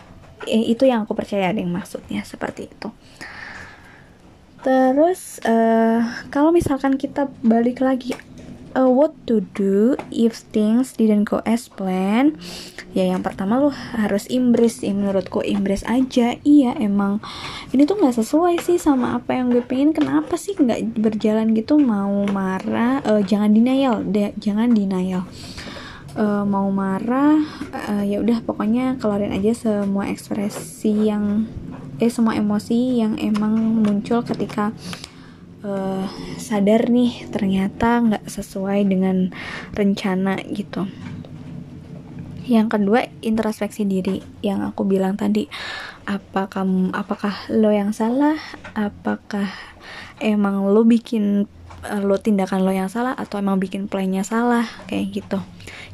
eh, 0.46 0.72
itu 0.72 0.88
yang 0.88 1.04
aku 1.04 1.14
percaya 1.18 1.52
deh 1.52 1.66
maksudnya 1.66 2.22
seperti 2.25 2.70
itu. 2.70 2.90
Terus 4.66 5.38
uh, 5.46 6.02
kalau 6.34 6.50
misalkan 6.50 6.98
kita 6.98 7.30
balik 7.46 7.86
lagi 7.86 8.18
uh, 8.74 8.90
what 8.90 9.14
to 9.30 9.46
do 9.54 9.94
if 10.10 10.42
things 10.50 10.98
didn't 10.98 11.30
go 11.30 11.46
as 11.46 11.70
planned? 11.70 12.42
Ya 12.98 13.14
yang 13.14 13.22
pertama 13.22 13.62
lu 13.62 13.70
harus 13.70 14.25
imbris 14.25 14.82
sih 14.82 14.90
menurutku 14.90 15.46
imbris 15.46 15.86
aja. 15.86 16.34
Iya 16.42 16.74
emang 16.82 17.22
ini 17.78 17.86
tuh 17.86 18.02
nggak 18.02 18.18
sesuai 18.18 18.58
sih 18.66 18.82
sama 18.82 19.14
apa 19.14 19.38
yang 19.38 19.54
gue 19.54 19.62
pengen. 19.62 19.94
Kenapa 19.94 20.34
sih 20.34 20.58
nggak 20.58 20.98
berjalan 20.98 21.54
gitu? 21.54 21.78
Mau 21.78 22.25
marah? 22.25 23.06
Uh, 23.06 23.22
jangan 23.22 23.54
denial 23.54 24.02
deh 24.02 24.34
jangan 24.42 24.74
denial 24.74 25.30
uh, 26.15 26.43
mau 26.48 26.67
marah 26.72 27.43
uh, 27.72 28.03
ya 28.03 28.24
udah 28.24 28.41
pokoknya 28.41 28.98
keluarin 28.98 29.36
aja 29.36 29.51
semua 29.53 30.10
ekspresi 30.10 31.12
yang 31.12 31.45
eh 32.00 32.12
semua 32.12 32.36
emosi 32.36 33.00
yang 33.00 33.15
emang 33.19 33.55
muncul 33.84 34.19
ketika 34.24 34.75
uh, 35.63 36.03
sadar 36.36 36.91
nih 36.91 37.27
ternyata 37.31 38.03
nggak 38.03 38.25
sesuai 38.27 38.84
dengan 38.88 39.31
rencana 39.75 40.39
gitu. 40.51 40.88
Yang 42.45 42.77
kedua 42.77 43.10
introspeksi 43.25 43.89
diri. 43.89 44.22
Yang 44.45 44.75
aku 44.75 44.86
bilang 44.86 45.17
tadi 45.17 45.50
apa 46.05 46.45
kamu 46.45 46.93
apakah 46.93 47.34
lo 47.50 47.74
yang 47.74 47.89
salah? 47.89 48.38
Apakah 48.77 49.50
emang 50.22 50.69
lo 50.69 50.86
bikin 50.86 51.50
lo 52.05 52.15
tindakan 52.22 52.62
lo 52.62 52.69
yang 52.69 52.91
salah? 52.91 53.17
Atau 53.17 53.41
emang 53.41 53.57
bikin 53.57 53.89
plannya 53.89 54.22
salah? 54.22 54.69
Kayak 54.86 55.05
gitu 55.10 55.39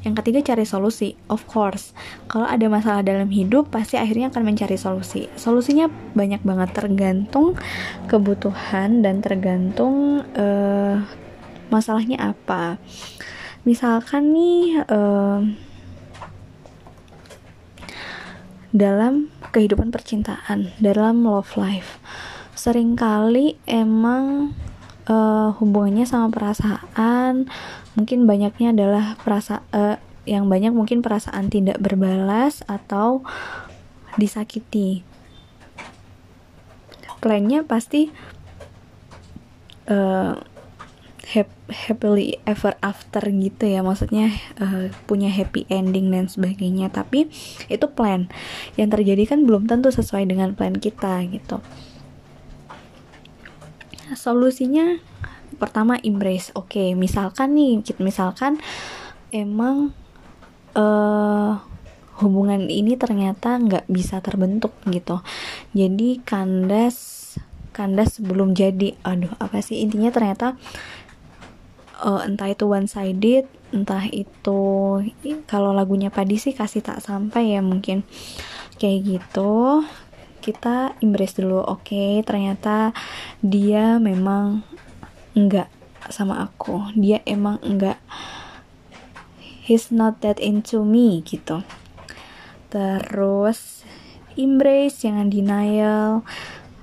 yang 0.02 0.18
ketiga 0.18 0.42
cari 0.42 0.66
solusi. 0.66 1.14
Of 1.30 1.46
course 1.46 1.94
kalau 2.26 2.50
ada 2.50 2.66
masalah 2.68 3.06
dalam 3.06 3.30
hidup 3.30 3.70
pasti 3.70 3.98
akhirnya 3.98 4.34
akan 4.34 4.44
mencari 4.44 4.78
solusi. 4.78 5.30
Solusinya 5.38 5.90
banyak 6.18 6.42
banget 6.42 6.70
tergantung 6.74 7.58
kebutuhan 8.10 9.06
dan 9.06 9.22
tergantung 9.22 10.26
uh, 10.36 11.02
masalahnya 11.70 12.34
apa. 12.34 12.82
Misalkan 13.62 14.34
nih 14.34 14.82
uh, 14.90 15.46
dalam 18.72 19.28
kehidupan 19.52 19.92
percintaan 19.92 20.72
dalam 20.80 21.28
love 21.28 21.60
life 21.60 22.00
sering 22.56 22.96
kali 22.96 23.60
emang 23.68 24.56
uh, 25.12 25.52
hubungannya 25.60 26.08
sama 26.08 26.32
perasaan. 26.32 27.52
Mungkin 28.00 28.24
banyaknya 28.24 28.72
adalah 28.72 29.20
perasa 29.20 29.68
uh, 29.76 30.00
yang 30.24 30.48
banyak 30.48 30.72
mungkin 30.72 31.04
perasaan 31.04 31.52
tidak 31.52 31.84
berbalas 31.84 32.64
atau 32.66 33.26
disakiti. 34.16 35.04
Plannya 37.22 37.68
pasti 37.68 38.10
uh, 39.92 40.34
happily 41.72 42.42
ever 42.48 42.74
after 42.82 43.24
gitu 43.30 43.68
ya. 43.68 43.84
Maksudnya 43.84 44.32
uh, 44.58 44.90
punya 45.06 45.30
happy 45.30 45.68
ending 45.68 46.10
dan 46.10 46.32
sebagainya. 46.32 46.90
Tapi 46.90 47.28
itu 47.68 47.86
plan. 47.92 48.32
Yang 48.80 48.90
terjadi 49.00 49.24
kan 49.36 49.44
belum 49.44 49.68
tentu 49.68 49.92
sesuai 49.92 50.26
dengan 50.26 50.56
plan 50.56 50.80
kita 50.80 51.22
gitu 51.28 51.60
solusinya 54.16 55.00
pertama 55.58 56.00
embrace. 56.02 56.54
Oke 56.56 56.80
okay, 56.80 56.90
misalkan 56.98 57.54
nih 57.58 57.84
misalkan 58.00 58.58
emang 59.32 59.92
uh, 60.76 61.60
hubungan 62.22 62.70
ini 62.70 62.96
ternyata 62.96 63.58
nggak 63.58 63.90
bisa 63.90 64.22
terbentuk 64.22 64.72
gitu. 64.88 65.20
Jadi 65.74 66.22
kandas 66.22 67.20
kandas 67.74 68.22
sebelum 68.22 68.54
jadi. 68.54 68.96
Aduh 69.02 69.32
apa 69.42 69.60
sih? 69.64 69.82
Intinya 69.82 70.14
ternyata 70.14 70.56
uh, 72.04 72.22
entah 72.24 72.48
itu 72.52 72.70
one 72.70 72.88
sided 72.88 73.50
entah 73.72 74.04
itu 74.12 74.60
kalau 75.48 75.72
lagunya 75.72 76.12
padi 76.12 76.36
sih 76.36 76.52
kasih 76.52 76.84
tak 76.84 77.00
sampai 77.00 77.56
ya 77.56 77.62
mungkin. 77.64 78.04
Kayak 78.78 79.00
gitu 79.06 79.86
kita 80.42 80.98
embrace 81.00 81.38
dulu 81.38 81.62
oke? 81.62 81.86
Okay, 81.86 82.26
ternyata 82.26 82.92
dia 83.46 84.02
memang 84.02 84.66
enggak 85.38 85.70
sama 86.10 86.42
aku. 86.44 86.92
Dia 86.98 87.22
emang 87.30 87.62
enggak 87.62 88.02
he's 89.72 89.88
not 89.88 90.20
that 90.20 90.42
into 90.42 90.84
me 90.84 91.24
gitu. 91.24 91.64
Terus 92.68 93.88
embrace 94.36 95.06
jangan 95.06 95.32
denial. 95.32 96.28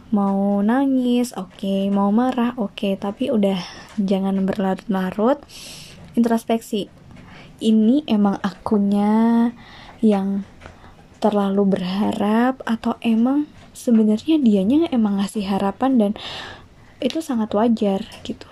Mau 0.09 0.65
nangis 0.65 1.37
oke. 1.37 1.61
Okay. 1.61 1.93
mau 1.93 2.09
marah 2.09 2.57
oke. 2.57 2.73
Okay. 2.79 2.97
tapi 2.97 3.29
udah 3.29 3.61
jangan 4.00 4.41
berlarut-larut. 4.49 5.43
Introspeksi. 6.17 6.88
Ini 7.59 8.07
emang 8.09 8.38
akunya 8.41 9.50
yang 9.99 10.47
terlalu 11.19 11.79
berharap 11.79 12.63
atau 12.63 12.95
emang 13.03 13.51
sebenarnya 13.75 14.39
dianya 14.43 14.91
emang 14.91 15.23
ngasih 15.23 15.47
harapan 15.47 15.99
dan 15.99 16.13
itu 16.99 17.23
sangat 17.23 17.55
wajar 17.55 18.03
gitu. 18.27 18.51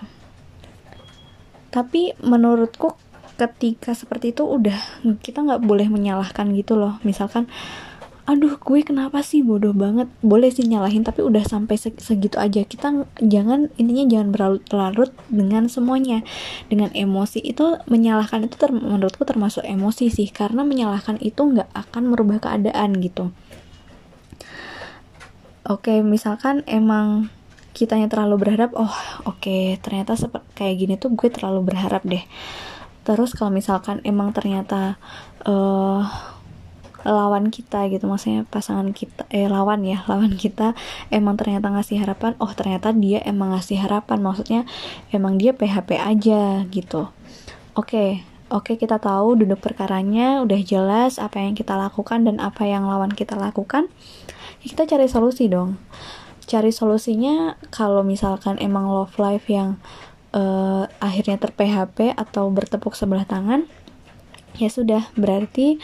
Tapi 1.71 2.15
menurutku 2.23 2.95
ketika 3.37 3.93
seperti 3.93 4.33
itu 4.33 4.47
udah 4.47 4.75
kita 5.21 5.43
nggak 5.45 5.61
boleh 5.61 5.87
menyalahkan 5.91 6.49
gitu 6.55 6.79
loh. 6.79 6.97
Misalkan 7.03 7.45
aduh 8.27 8.59
gue 8.59 8.83
kenapa 8.83 9.23
sih? 9.23 9.39
Bodoh 9.39 9.71
banget. 9.71 10.11
Boleh 10.19 10.51
sih 10.51 10.67
nyalahin 10.67 11.07
tapi 11.07 11.23
udah 11.23 11.47
sampai 11.47 11.79
segitu 11.79 12.35
aja. 12.37 12.61
Kita 12.67 13.07
jangan 13.23 13.71
intinya 13.79 14.05
jangan 14.05 14.27
berlarut-larut 14.35 15.15
dengan 15.31 15.71
semuanya. 15.71 16.27
Dengan 16.67 16.91
emosi. 16.91 17.39
Itu 17.39 17.79
menyalahkan 17.87 18.43
itu 18.43 18.59
ter 18.59 18.75
menurutku 18.75 19.23
termasuk 19.23 19.63
emosi 19.63 20.11
sih. 20.11 20.27
Karena 20.27 20.67
menyalahkan 20.67 21.23
itu 21.23 21.39
nggak 21.39 21.71
akan 21.71 22.03
merubah 22.11 22.43
keadaan 22.43 22.99
gitu. 22.99 23.31
Oke 25.67 26.03
misalkan 26.03 26.67
emang 26.67 27.31
kitanya 27.75 28.09
terlalu 28.09 28.41
berharap 28.41 28.73
oh 28.73 28.89
oke 29.27 29.37
okay, 29.37 29.77
ternyata 29.77 30.17
kayak 30.57 30.75
gini 30.81 30.93
tuh 30.97 31.13
gue 31.15 31.31
terlalu 31.31 31.71
berharap 31.71 32.03
deh. 32.03 32.23
Terus 33.07 33.31
kalau 33.31 33.55
misalkan 33.55 34.03
emang 34.03 34.35
ternyata 34.35 34.99
uh, 35.47 36.03
lawan 37.07 37.47
kita 37.47 37.87
gitu. 37.87 38.05
Maksudnya 38.05 38.43
pasangan 38.51 38.91
kita 38.91 39.23
eh 39.31 39.47
lawan 39.47 39.87
ya 39.87 40.03
lawan 40.11 40.35
kita 40.35 40.75
emang 41.07 41.39
ternyata 41.39 41.71
ngasih 41.71 42.03
harapan. 42.03 42.35
Oh 42.43 42.51
ternyata 42.51 42.91
dia 42.91 43.23
emang 43.23 43.55
ngasih 43.55 43.79
harapan. 43.79 44.19
Maksudnya 44.19 44.61
emang 45.15 45.39
dia 45.39 45.55
PHP 45.55 45.95
aja 45.95 46.67
gitu. 46.67 47.07
Oke 47.77 47.87
okay, 47.87 48.09
oke 48.51 48.75
kita 48.75 48.99
tahu 48.99 49.39
duduk 49.39 49.63
perkaranya 49.63 50.43
udah 50.43 50.59
jelas 50.61 51.17
apa 51.17 51.39
yang 51.39 51.55
kita 51.55 51.79
lakukan 51.79 52.27
dan 52.27 52.43
apa 52.43 52.67
yang 52.67 52.83
lawan 52.83 53.09
kita 53.09 53.39
lakukan. 53.39 53.87
Kita 54.61 54.83
cari 54.83 55.07
solusi 55.07 55.47
dong. 55.47 55.79
Cari 56.47 56.71
solusinya 56.71 57.59
kalau 57.71 58.03
misalkan 58.03 58.59
emang 58.59 58.87
love 58.87 59.15
life 59.19 59.47
yang 59.47 59.79
uh, 60.31 60.87
akhirnya 60.99 61.39
ter 61.39 61.51
PHP 61.55 62.15
atau 62.15 62.51
bertepuk 62.51 62.95
sebelah 62.95 63.23
tangan 63.23 63.67
ya 64.57 64.67
sudah. 64.67 65.07
Berarti 65.15 65.77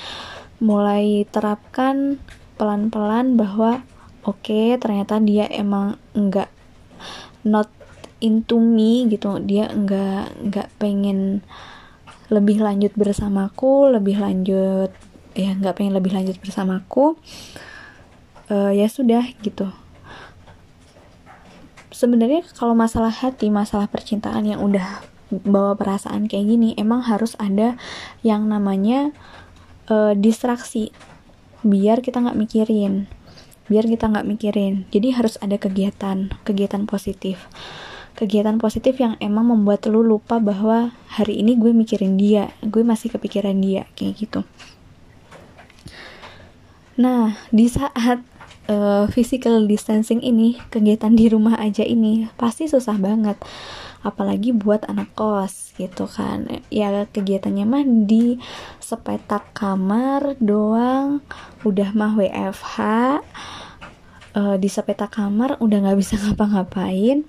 mulai 0.63 1.27
terapkan 1.27 2.23
pelan-pelan 2.55 3.35
bahwa 3.35 3.83
oke 4.23 4.39
okay, 4.47 4.79
ternyata 4.79 5.19
dia 5.19 5.51
emang 5.51 5.99
enggak 6.15 6.47
not 7.43 7.67
into 8.23 8.63
me 8.63 9.03
gitu. 9.11 9.43
Dia 9.43 9.67
enggak 9.67 10.31
enggak 10.39 10.67
pengen 10.79 11.43
lebih 12.31 12.63
lanjut 12.63 12.95
bersamaku 12.95 13.91
lebih 13.91 14.17
lanjut 14.23 14.89
ya 15.35 15.51
enggak 15.51 15.75
pengen 15.75 15.99
lebih 15.99 16.15
lanjut 16.15 16.39
bersamaku. 16.39 17.19
Uh, 18.47 18.71
ya 18.71 18.87
sudah 18.87 19.27
gitu. 19.43 19.67
Sebenarnya 21.91 22.47
kalau 22.55 22.71
masalah 22.71 23.11
hati 23.11 23.51
masalah 23.51 23.91
percintaan 23.91 24.47
yang 24.47 24.63
udah 24.63 25.03
bawa 25.43 25.73
perasaan 25.73 26.29
kayak 26.29 26.45
gini 26.45 26.69
emang 26.77 27.01
harus 27.01 27.33
ada 27.41 27.73
yang 28.21 28.45
namanya 28.45 29.09
uh, 29.89 30.13
distraksi. 30.15 30.93
Biar 31.63 32.03
kita 32.03 32.19
nggak 32.19 32.37
mikirin. 32.37 33.07
Biar 33.71 33.87
kita 33.87 34.11
nggak 34.11 34.27
mikirin. 34.27 34.83
Jadi 34.91 35.15
harus 35.15 35.39
ada 35.39 35.55
kegiatan. 35.55 36.31
Kegiatan 36.43 36.83
positif. 36.83 37.47
Kegiatan 38.13 38.61
positif 38.61 38.99
yang 39.01 39.17
emang 39.17 39.49
membuat 39.49 39.89
lu 39.89 40.05
lupa 40.05 40.37
bahwa 40.37 40.93
hari 41.09 41.39
ini 41.39 41.57
gue 41.57 41.71
mikirin 41.71 42.19
dia. 42.19 42.51
Gue 42.61 42.83
masih 42.85 43.09
kepikiran 43.09 43.57
dia. 43.57 43.87
Kayak 43.95 44.13
gitu. 44.27 44.41
Nah 46.99 47.39
di 47.49 47.65
saat 47.71 48.21
uh, 48.69 49.05
physical 49.09 49.65
distancing 49.65 50.21
ini 50.21 50.59
kegiatan 50.69 51.15
di 51.15 51.27
rumah 51.31 51.57
aja 51.59 51.83
ini 51.83 52.29
pasti 52.37 52.69
susah 52.69 52.95
banget 52.99 53.39
apalagi 54.03 54.51
buat 54.51 54.83
anak 54.85 55.15
kos 55.15 55.73
gitu 55.79 56.05
kan. 56.05 56.45
Ya 56.69 57.07
kegiatannya 57.09 57.65
mah 57.65 57.83
di 57.83 58.37
sepetak 58.83 59.55
kamar 59.55 60.37
doang 60.43 61.23
udah 61.63 61.89
mah 61.95 62.13
WFH 62.19 62.77
uh, 64.37 64.55
di 64.59 64.69
sepetak 64.69 65.15
kamar 65.15 65.57
udah 65.63 65.77
nggak 65.87 65.99
bisa 65.99 66.19
ngapa-ngapain 66.21 67.25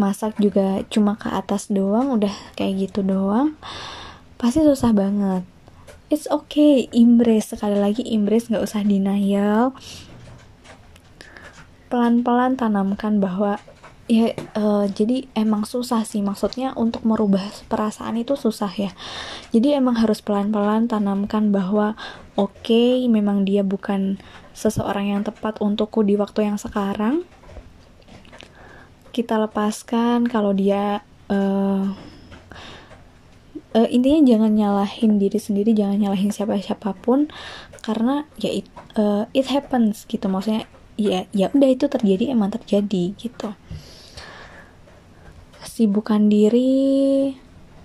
masak 0.00 0.40
juga 0.40 0.80
cuma 0.88 1.20
ke 1.20 1.28
atas 1.28 1.68
doang 1.68 2.16
udah 2.16 2.32
kayak 2.56 2.88
gitu 2.88 3.04
doang 3.04 3.56
pasti 4.40 4.58
susah 4.64 4.90
banget. 4.90 5.46
It's 6.12 6.28
okay 6.28 6.92
embrace 6.92 7.56
sekali 7.56 7.78
lagi 7.78 8.04
embrace 8.04 8.50
nggak 8.50 8.64
usah 8.66 8.82
denial. 8.84 9.72
Pelan-pelan 11.88 12.58
tanamkan 12.58 13.22
bahwa 13.22 13.62
ya 14.10 14.34
uh, 14.58 14.86
jadi 14.90 15.30
emang 15.38 15.62
susah 15.62 16.02
sih. 16.02 16.20
Maksudnya 16.24 16.74
untuk 16.74 17.06
merubah 17.06 17.42
perasaan 17.70 18.18
itu 18.18 18.34
susah 18.34 18.70
ya. 18.74 18.90
Jadi 19.54 19.78
emang 19.78 19.98
harus 19.98 20.18
pelan-pelan 20.24 20.90
tanamkan 20.90 21.54
bahwa 21.54 21.94
oke 22.34 22.52
okay, 22.66 23.06
memang 23.06 23.46
dia 23.46 23.62
bukan 23.62 24.18
seseorang 24.52 25.14
yang 25.14 25.22
tepat 25.22 25.62
untukku 25.62 26.02
di 26.02 26.18
waktu 26.18 26.50
yang 26.50 26.58
sekarang. 26.58 27.22
Kita 29.12 29.36
lepaskan 29.36 30.24
kalau 30.26 30.56
dia 30.56 31.04
uh, 31.28 31.84
uh, 33.76 33.88
intinya 33.92 34.24
jangan 34.24 34.52
nyalahin 34.56 35.20
diri 35.20 35.36
sendiri 35.36 35.76
jangan 35.76 36.00
nyalahin 36.00 36.32
siapa 36.32 36.56
siapa 36.58 36.96
pun 36.96 37.28
karena 37.84 38.24
ya 38.40 38.50
it, 38.50 38.66
uh, 38.96 39.28
it 39.36 39.46
happens 39.52 40.08
gitu. 40.08 40.26
Maksudnya 40.26 40.66
ya 40.96 41.24
ya 41.32 41.48
udah 41.52 41.70
itu 41.72 41.88
terjadi 41.88 42.36
emang 42.36 42.52
terjadi 42.52 43.16
gitu 43.16 43.56
sibukkan 45.82 46.30
diri 46.30 47.34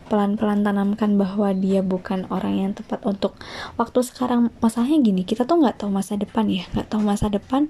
pelan-pelan 0.07 0.61
tanamkan 0.61 1.17
bahwa 1.17 1.49
dia 1.51 1.81
bukan 1.81 2.29
orang 2.29 2.61
yang 2.61 2.71
tepat 2.77 3.01
untuk 3.09 3.33
waktu 3.75 4.05
sekarang. 4.05 4.53
Masalahnya 4.61 5.01
gini 5.01 5.25
kita 5.25 5.49
tuh 5.49 5.57
nggak 5.57 5.81
tahu 5.81 5.89
masa 5.89 6.13
depan 6.13 6.45
ya 6.45 6.63
nggak 6.77 6.93
tahu 6.93 7.01
masa 7.01 7.33
depan 7.33 7.65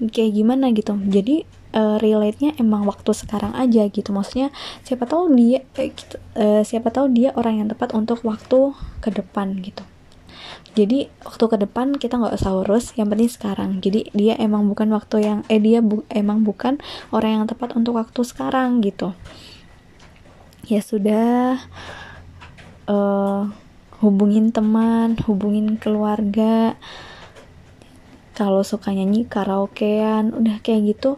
kayak 0.00 0.32
gimana 0.32 0.72
gitu. 0.72 0.96
Jadi 0.96 1.44
uh, 1.76 2.00
relate 2.00 2.40
nya 2.40 2.50
emang 2.56 2.88
waktu 2.88 3.12
sekarang 3.12 3.52
aja 3.52 3.84
gitu. 3.92 4.16
Maksudnya 4.16 4.48
siapa 4.80 5.04
tahu 5.04 5.28
dia 5.36 5.60
uh, 5.60 5.92
uh, 6.40 6.62
siapa 6.64 6.88
tahu 6.88 7.12
dia 7.12 7.36
orang 7.36 7.60
yang 7.60 7.68
tepat 7.68 7.92
untuk 7.92 8.24
waktu 8.24 8.72
ke 9.04 9.12
depan 9.12 9.60
gitu. 9.60 9.84
Jadi 10.76 11.08
waktu 11.20 11.44
ke 11.52 11.56
depan 11.68 11.96
kita 12.00 12.16
nggak 12.16 12.36
usah 12.36 12.52
urus 12.64 12.96
yang 12.96 13.12
penting 13.12 13.28
sekarang. 13.28 13.70
Jadi 13.84 14.10
dia 14.16 14.40
emang 14.40 14.66
bukan 14.66 14.88
waktu 14.90 15.22
yang 15.22 15.38
eh 15.52 15.60
dia 15.60 15.84
bu, 15.84 16.02
emang 16.08 16.42
bukan 16.42 16.82
orang 17.12 17.40
yang 17.40 17.44
tepat 17.46 17.78
untuk 17.78 18.00
waktu 18.00 18.24
sekarang 18.24 18.80
gitu 18.80 19.14
ya 20.66 20.82
sudah 20.82 21.62
uh, 22.90 23.42
hubungin 24.02 24.50
teman 24.50 25.16
hubungin 25.24 25.78
keluarga. 25.80 26.74
Kalau 28.36 28.60
suka 28.60 28.92
nyanyi 28.92 29.24
karaokean 29.24 30.36
udah 30.36 30.60
kayak 30.60 30.96
gitu 30.96 31.16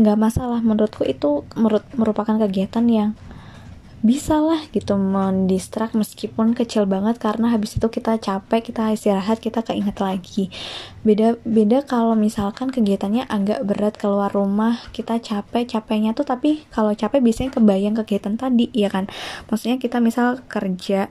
nggak 0.00 0.18
masalah. 0.18 0.58
Menurutku 0.58 1.06
itu 1.06 1.46
merupakan 1.94 2.34
kegiatan 2.34 2.84
yang 2.90 3.10
bisa 4.06 4.38
lah 4.38 4.62
gitu 4.70 4.94
mendistrak 4.94 5.90
meskipun 5.98 6.54
kecil 6.54 6.86
banget 6.86 7.18
karena 7.18 7.50
habis 7.50 7.74
itu 7.74 7.90
kita 7.90 8.22
capek 8.22 8.70
kita 8.70 8.94
istirahat 8.94 9.42
kita 9.42 9.66
keinget 9.66 9.98
lagi. 9.98 10.54
Beda 11.02 11.34
beda 11.42 11.82
kalau 11.82 12.14
misalkan 12.14 12.70
kegiatannya 12.70 13.26
agak 13.26 13.66
berat 13.66 13.98
keluar 13.98 14.30
rumah 14.30 14.78
kita 14.94 15.18
capek 15.18 15.66
capeknya 15.66 16.14
tuh 16.14 16.22
tapi 16.22 16.62
kalau 16.70 16.94
capek 16.94 17.18
biasanya 17.18 17.50
kebayang 17.58 17.98
kegiatan 17.98 18.38
tadi 18.38 18.70
ya 18.70 18.86
kan? 18.86 19.10
Maksudnya 19.50 19.82
kita 19.82 19.98
misal 19.98 20.38
kerja 20.46 21.10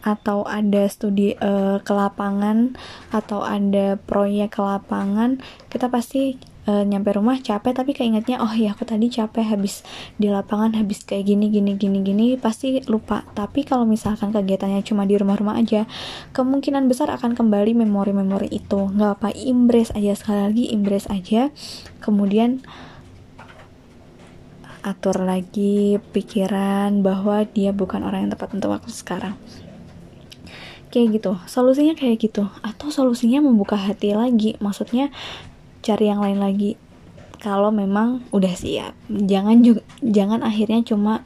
atau 0.00 0.48
ada 0.48 0.88
studi 0.88 1.36
uh, 1.36 1.76
ke 1.84 1.92
lapangan 1.92 2.72
atau 3.12 3.44
ada 3.44 4.00
proyek 4.00 4.56
ke 4.56 4.60
lapangan 4.64 5.44
kita 5.68 5.92
pasti 5.92 6.40
uh, 6.70 6.82
nyampe 6.86 7.10
rumah 7.10 7.42
capek 7.42 7.74
tapi 7.74 7.90
keingetnya 7.90 8.38
oh 8.38 8.54
ya 8.54 8.70
aku 8.78 8.86
tadi 8.86 9.10
capek 9.10 9.42
habis 9.42 9.82
di 10.14 10.30
lapangan 10.30 10.78
habis 10.78 11.02
kayak 11.02 11.26
gini 11.26 11.50
gini 11.50 11.74
gini 11.74 11.98
gini 12.06 12.26
pasti 12.38 12.78
lupa. 12.86 13.26
Tapi 13.34 13.66
kalau 13.66 13.82
misalkan 13.82 14.30
kegiatannya 14.30 14.86
cuma 14.86 15.02
di 15.02 15.18
rumah-rumah 15.18 15.58
aja 15.58 15.90
kemungkinan 16.30 16.86
besar 16.86 17.10
akan 17.10 17.34
kembali 17.34 17.74
memori-memori 17.74 18.48
itu. 18.54 18.86
Nggak 18.94 19.12
apa 19.18 19.28
embrace 19.34 19.90
aja 19.98 20.14
sekali 20.14 20.40
lagi 20.46 20.64
embrace 20.70 21.10
aja. 21.10 21.50
Kemudian 21.98 22.62
atur 24.80 25.20
lagi 25.20 26.00
pikiran 26.16 27.04
bahwa 27.04 27.44
dia 27.44 27.74
bukan 27.76 28.00
orang 28.00 28.28
yang 28.28 28.32
tepat 28.32 28.56
untuk 28.56 28.72
waktu 28.72 28.92
sekarang. 28.92 29.34
Kayak 30.90 31.22
gitu. 31.22 31.32
Solusinya 31.46 31.94
kayak 31.94 32.18
gitu. 32.18 32.48
Atau 32.64 32.90
solusinya 32.90 33.44
membuka 33.44 33.78
hati 33.78 34.16
lagi. 34.16 34.58
Maksudnya 34.58 35.14
cari 35.80 36.12
yang 36.12 36.20
lain 36.20 36.40
lagi 36.40 36.76
kalau 37.40 37.72
memang 37.72 38.24
udah 38.30 38.52
siap 38.52 38.92
jangan 39.08 39.64
juga 39.64 39.80
jangan 40.04 40.44
akhirnya 40.44 40.84
cuma 40.84 41.24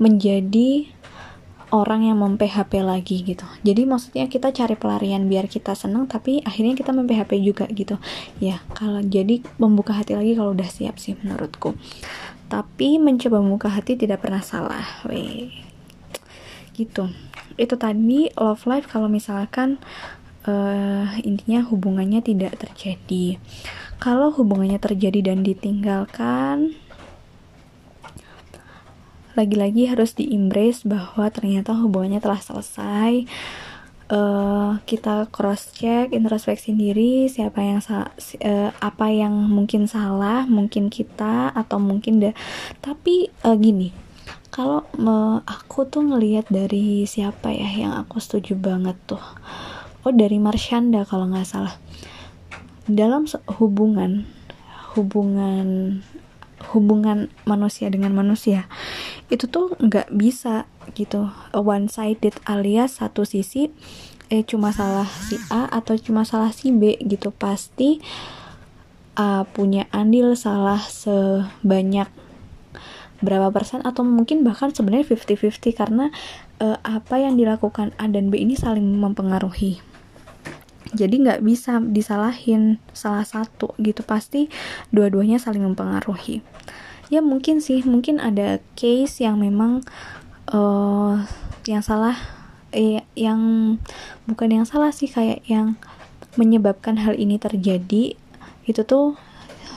menjadi 0.00 0.88
orang 1.70 2.10
yang 2.10 2.18
mem-PHP 2.18 2.82
lagi 2.82 3.22
gitu. 3.22 3.46
Jadi 3.62 3.86
maksudnya 3.86 4.26
kita 4.26 4.50
cari 4.50 4.74
pelarian 4.74 5.30
biar 5.30 5.46
kita 5.46 5.78
senang 5.78 6.10
tapi 6.10 6.42
akhirnya 6.42 6.74
kita 6.74 6.90
mem-PHP 6.90 7.32
juga 7.40 7.64
gitu. 7.70 7.96
Ya, 8.42 8.58
kalau 8.74 8.98
jadi 9.00 9.42
membuka 9.56 9.94
hati 9.94 10.18
lagi 10.18 10.34
kalau 10.34 10.52
udah 10.52 10.66
siap 10.66 10.98
sih 10.98 11.14
menurutku. 11.22 11.78
Tapi 12.50 12.98
mencoba 12.98 13.38
membuka 13.38 13.70
hati 13.70 13.94
tidak 13.94 14.26
pernah 14.26 14.42
salah. 14.42 14.84
Weh. 15.06 15.54
Gitu. 16.74 17.12
itu 17.60 17.76
tadi 17.76 18.32
love 18.40 18.64
life 18.64 18.88
kalau 18.88 19.04
misalkan 19.04 19.76
uh, 20.46 21.10
intinya 21.20 21.64
hubungannya 21.66 22.20
tidak 22.24 22.56
terjadi. 22.60 23.36
Kalau 24.00 24.32
hubungannya 24.32 24.80
terjadi 24.80 25.32
dan 25.32 25.44
ditinggalkan 25.44 26.76
lagi-lagi 29.38 29.88
harus 29.88 30.12
diembrace 30.16 30.84
bahwa 30.84 31.30
ternyata 31.32 31.72
hubungannya 31.76 32.20
telah 32.20 32.40
selesai. 32.40 33.28
Uh, 34.10 34.82
kita 34.90 35.30
cross 35.30 35.70
check 35.70 36.10
introspeksi 36.10 36.74
diri 36.74 37.30
siapa 37.30 37.62
yang 37.62 37.78
uh, 37.78 38.70
apa 38.82 39.06
yang 39.06 39.30
mungkin 39.30 39.86
salah 39.86 40.50
mungkin 40.50 40.90
kita 40.90 41.54
atau 41.54 41.78
mungkin 41.78 42.18
deh 42.18 42.34
tapi 42.82 43.30
uh, 43.46 43.54
gini 43.54 43.94
kalau 44.50 44.82
uh, 44.98 45.38
aku 45.46 45.86
tuh 45.86 46.02
ngelihat 46.02 46.50
dari 46.50 47.06
siapa 47.06 47.54
ya 47.54 47.70
yang 47.70 47.94
aku 47.94 48.18
setuju 48.18 48.58
banget 48.58 48.98
tuh 49.06 49.22
oh 50.04 50.12
dari 50.14 50.40
Marshanda 50.40 51.04
kalau 51.04 51.28
nggak 51.28 51.48
salah. 51.48 51.76
Dalam 52.90 53.28
hubungan 53.60 54.26
hubungan 54.98 56.00
hubungan 56.74 57.32
manusia 57.48 57.88
dengan 57.88 58.12
manusia 58.12 58.68
itu 59.32 59.46
tuh 59.46 59.76
nggak 59.78 60.12
bisa 60.12 60.66
gitu. 60.92 61.30
One 61.54 61.88
sided 61.88 62.36
alias 62.44 63.00
satu 63.00 63.22
sisi 63.24 63.70
eh 64.30 64.46
cuma 64.46 64.70
salah 64.70 65.06
si 65.06 65.38
A 65.50 65.66
atau 65.70 65.98
cuma 65.98 66.26
salah 66.26 66.50
si 66.50 66.74
B 66.74 66.98
gitu. 67.00 67.30
Pasti 67.30 68.02
A 69.14 69.46
punya 69.46 69.86
andil 69.90 70.34
salah 70.34 70.82
sebanyak 70.82 72.10
berapa 73.20 73.52
persen 73.52 73.84
atau 73.84 74.00
mungkin 74.00 74.42
bahkan 74.42 74.72
sebenarnya 74.72 75.12
50-50 75.12 75.76
karena 75.76 76.08
uh, 76.58 76.80
apa 76.80 77.20
yang 77.20 77.36
dilakukan 77.36 77.92
A 78.00 78.08
dan 78.08 78.32
B 78.32 78.40
ini 78.40 78.56
saling 78.56 78.84
mempengaruhi 78.96 79.89
jadi 80.90 81.14
nggak 81.22 81.40
bisa 81.46 81.78
disalahin 81.78 82.82
salah 82.90 83.22
satu 83.22 83.76
gitu. 83.78 84.02
Pasti 84.02 84.50
dua-duanya 84.90 85.38
saling 85.38 85.62
mempengaruhi. 85.62 86.42
Ya 87.10 87.22
mungkin 87.22 87.62
sih 87.62 87.82
mungkin 87.86 88.22
ada 88.22 88.62
case 88.78 89.22
yang 89.22 89.38
memang 89.38 89.82
uh, 90.50 91.22
yang 91.66 91.82
salah 91.82 92.14
eh, 92.74 93.02
yang 93.18 93.40
bukan 94.26 94.62
yang 94.62 94.66
salah 94.66 94.94
sih 94.94 95.10
kayak 95.10 95.42
yang 95.46 95.78
menyebabkan 96.34 96.98
hal 96.98 97.14
ini 97.14 97.38
terjadi. 97.38 98.18
Itu 98.66 98.82
tuh 98.86 99.18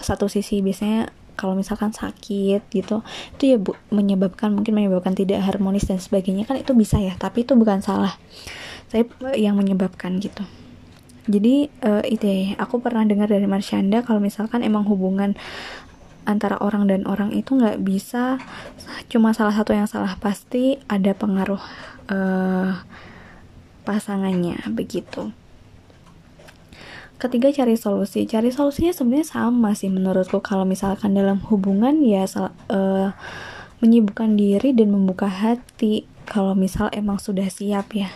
satu 0.02 0.26
sisi 0.30 0.66
biasanya 0.66 1.14
kalau 1.34 1.58
misalkan 1.58 1.90
sakit 1.90 2.70
gitu 2.70 3.02
itu 3.34 3.44
ya 3.50 3.58
bu, 3.58 3.74
menyebabkan 3.90 4.54
mungkin 4.54 4.78
menyebabkan 4.78 5.18
tidak 5.18 5.42
harmonis 5.42 5.90
dan 5.90 5.98
sebagainya 5.98 6.46
kan 6.50 6.58
itu 6.58 6.74
bisa 6.74 6.98
ya. 6.98 7.14
Tapi 7.18 7.46
itu 7.46 7.54
bukan 7.54 7.86
salah. 7.86 8.18
Saya 8.90 9.10
yang 9.34 9.58
menyebabkan 9.58 10.22
gitu 10.22 10.46
jadi 11.24 11.72
uh, 11.88 12.04
itu 12.04 12.26
ya 12.28 12.60
aku 12.60 12.84
pernah 12.84 13.08
dengar 13.08 13.32
dari 13.32 13.48
Marshanda 13.48 14.04
kalau 14.04 14.20
misalkan 14.20 14.60
emang 14.60 14.84
hubungan 14.84 15.40
antara 16.24 16.60
orang 16.60 16.88
dan 16.88 17.04
orang 17.08 17.36
itu 17.36 17.56
nggak 17.56 17.84
bisa 17.84 18.40
cuma 19.12 19.36
salah 19.36 19.56
satu 19.56 19.76
yang 19.76 19.88
salah 19.88 20.16
pasti 20.20 20.80
ada 20.88 21.12
pengaruh 21.16 21.60
uh, 22.12 22.80
pasangannya 23.84 24.64
begitu. 24.72 25.36
Ketiga 27.20 27.56
cari 27.56 27.80
solusi. 27.80 28.28
Cari 28.28 28.52
solusinya 28.52 28.92
sebenarnya 28.92 29.28
sama 29.28 29.72
sih 29.80 29.88
menurutku. 29.88 30.44
Kalau 30.44 30.68
misalkan 30.68 31.16
dalam 31.16 31.40
hubungan 31.48 32.04
ya 32.04 32.28
uh, 32.28 33.16
menyibukkan 33.80 34.36
diri 34.36 34.76
dan 34.76 34.92
membuka 34.92 35.32
hati. 35.32 36.04
Kalau 36.28 36.56
misal 36.56 36.88
emang 36.96 37.20
sudah 37.20 37.48
siap 37.48 37.96
ya 37.96 38.12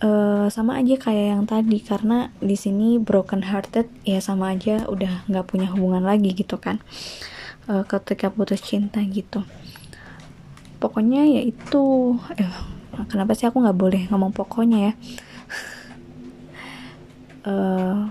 uh, 0.00 0.46
sama 0.48 0.80
aja 0.80 0.96
kayak 0.96 1.26
yang 1.36 1.44
tadi 1.44 1.78
karena 1.80 2.32
di 2.40 2.56
sini 2.56 2.96
broken 2.96 3.44
hearted 3.44 3.88
ya 4.04 4.18
sama 4.20 4.56
aja 4.56 4.88
udah 4.88 5.24
nggak 5.28 5.46
punya 5.46 5.68
hubungan 5.72 6.04
lagi 6.04 6.32
gitu 6.32 6.56
kan 6.56 6.80
uh, 7.68 7.84
ketika 7.84 8.32
putus 8.32 8.64
cinta 8.64 9.00
gitu. 9.04 9.44
Pokoknya 10.80 11.28
ya 11.28 11.44
itu 11.44 12.16
eh, 12.40 12.56
kenapa 13.12 13.36
sih 13.36 13.44
aku 13.44 13.60
nggak 13.60 13.78
boleh 13.78 14.02
ngomong 14.08 14.32
pokoknya 14.32 14.78
ya? 14.90 14.92
Uh, 17.40 18.08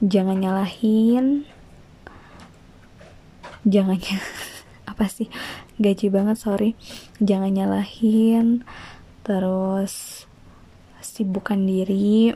jangan 0.12 0.38
nyalahin 0.38 1.44
jangan 3.66 3.98
apa 4.90 5.04
sih? 5.10 5.26
Gaji 5.80 6.12
banget 6.12 6.36
sorry. 6.38 6.76
Jangan 7.20 7.50
nyalahin 7.50 8.62
terus 9.20 10.24
sibukkan 11.00 11.64
diri. 11.64 12.32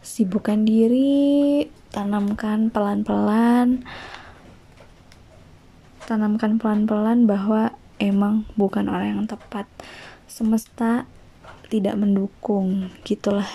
Sibukkan 0.00 0.64
diri 0.64 1.66
tanamkan 1.92 2.72
pelan-pelan. 2.72 3.84
Tanamkan 6.06 6.56
pelan-pelan 6.56 7.26
bahwa 7.26 7.74
emang 7.98 8.46
bukan 8.54 8.86
orang 8.88 9.20
yang 9.20 9.24
tepat. 9.28 9.66
Semesta 10.30 11.04
tidak 11.68 11.98
mendukung 11.98 12.94
gitulah. 13.02 13.46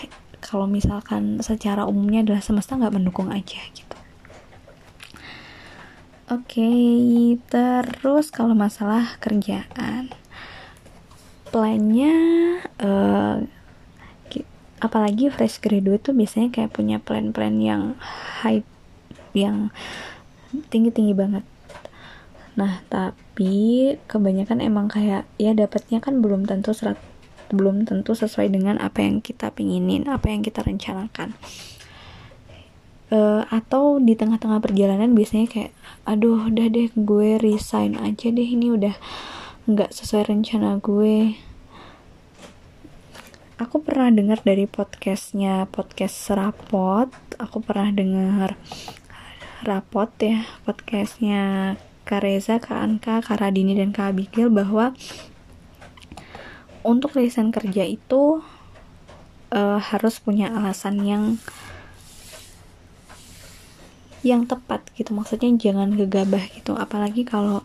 Kalau 0.42 0.68
misalkan 0.68 1.40
secara 1.40 1.88
umumnya 1.88 2.26
adalah 2.26 2.44
semesta 2.44 2.76
nggak 2.76 2.96
mendukung 2.96 3.32
aja 3.32 3.62
gitu. 3.72 3.98
Oke 6.32 6.64
okay, 6.64 7.36
terus 7.52 8.32
kalau 8.32 8.56
masalah 8.56 9.20
kerjaan 9.20 10.21
plannya 11.52 12.14
uh, 12.80 13.44
apalagi 14.82 15.30
fresh 15.30 15.62
graduate 15.62 16.02
tuh 16.02 16.18
biasanya 16.18 16.50
kayak 16.50 16.74
punya 16.74 16.98
plan-plan 16.98 17.62
yang 17.62 17.94
high 18.42 18.66
yang 19.38 19.70
tinggi-tinggi 20.74 21.14
banget. 21.14 21.46
Nah 22.58 22.82
tapi 22.90 23.96
kebanyakan 24.10 24.60
emang 24.60 24.90
kayak 24.90 25.30
ya 25.38 25.54
dapatnya 25.54 26.02
kan 26.02 26.20
belum 26.20 26.50
tentu 26.50 26.74
serat 26.74 26.98
belum 27.54 27.86
tentu 27.86 28.18
sesuai 28.18 28.50
dengan 28.50 28.82
apa 28.82 29.06
yang 29.06 29.22
kita 29.22 29.54
pinginin 29.54 30.10
apa 30.10 30.34
yang 30.34 30.42
kita 30.42 30.66
rencanakan. 30.66 31.38
Uh, 33.12 33.44
atau 33.52 34.00
di 34.00 34.16
tengah-tengah 34.16 34.64
perjalanan 34.64 35.12
biasanya 35.12 35.52
kayak 35.52 35.72
aduh 36.08 36.48
udah 36.48 36.72
deh 36.72 36.88
gue 36.96 37.36
resign 37.44 38.00
aja 38.00 38.32
deh 38.32 38.48
ini 38.56 38.72
udah 38.72 38.96
nggak 39.70 39.94
sesuai 39.94 40.34
rencana 40.34 40.82
gue. 40.82 41.38
Aku 43.62 43.86
pernah 43.86 44.10
dengar 44.10 44.42
dari 44.42 44.66
podcastnya 44.66 45.70
podcast 45.70 46.18
serapot. 46.18 47.14
Aku 47.38 47.62
pernah 47.62 47.94
dengar 47.94 48.58
rapot 49.62 50.10
ya 50.18 50.42
podcastnya 50.66 51.78
Kareza, 52.02 52.58
Kak 52.58 52.80
Anka, 52.82 53.16
Kak 53.22 53.38
Radini, 53.38 53.78
dan 53.78 53.94
Kak 53.94 54.18
Abigail 54.18 54.50
bahwa 54.50 54.98
untuk 56.82 57.14
resign 57.14 57.54
kerja 57.54 57.86
itu 57.86 58.42
uh, 59.54 59.78
harus 59.78 60.18
punya 60.18 60.50
alasan 60.50 61.06
yang 61.06 61.24
yang 64.26 64.50
tepat 64.50 64.90
gitu. 64.98 65.14
Maksudnya 65.14 65.54
jangan 65.62 65.94
gegabah 65.94 66.42
gitu. 66.50 66.74
Apalagi 66.74 67.22
kalau 67.22 67.62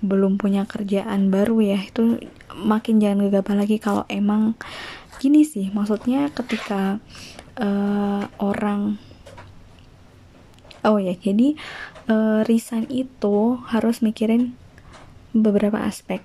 belum 0.00 0.40
punya 0.40 0.66
kerjaan 0.66 1.30
baru 1.30 1.60
ya 1.62 1.78
itu 1.84 2.18
makin 2.54 2.98
jangan 2.98 3.28
gegabah 3.28 3.54
lagi 3.58 3.76
kalau 3.78 4.08
emang 4.10 4.58
gini 5.18 5.46
sih. 5.46 5.70
Maksudnya 5.70 6.30
ketika 6.34 6.98
uh, 7.58 8.26
orang 8.42 8.98
oh 10.84 11.00
ya 11.00 11.16
jadi 11.16 11.56
uh, 12.12 12.44
resign 12.44 12.84
itu 12.92 13.58
harus 13.72 14.04
mikirin 14.04 14.54
beberapa 15.34 15.82
aspek. 15.82 16.22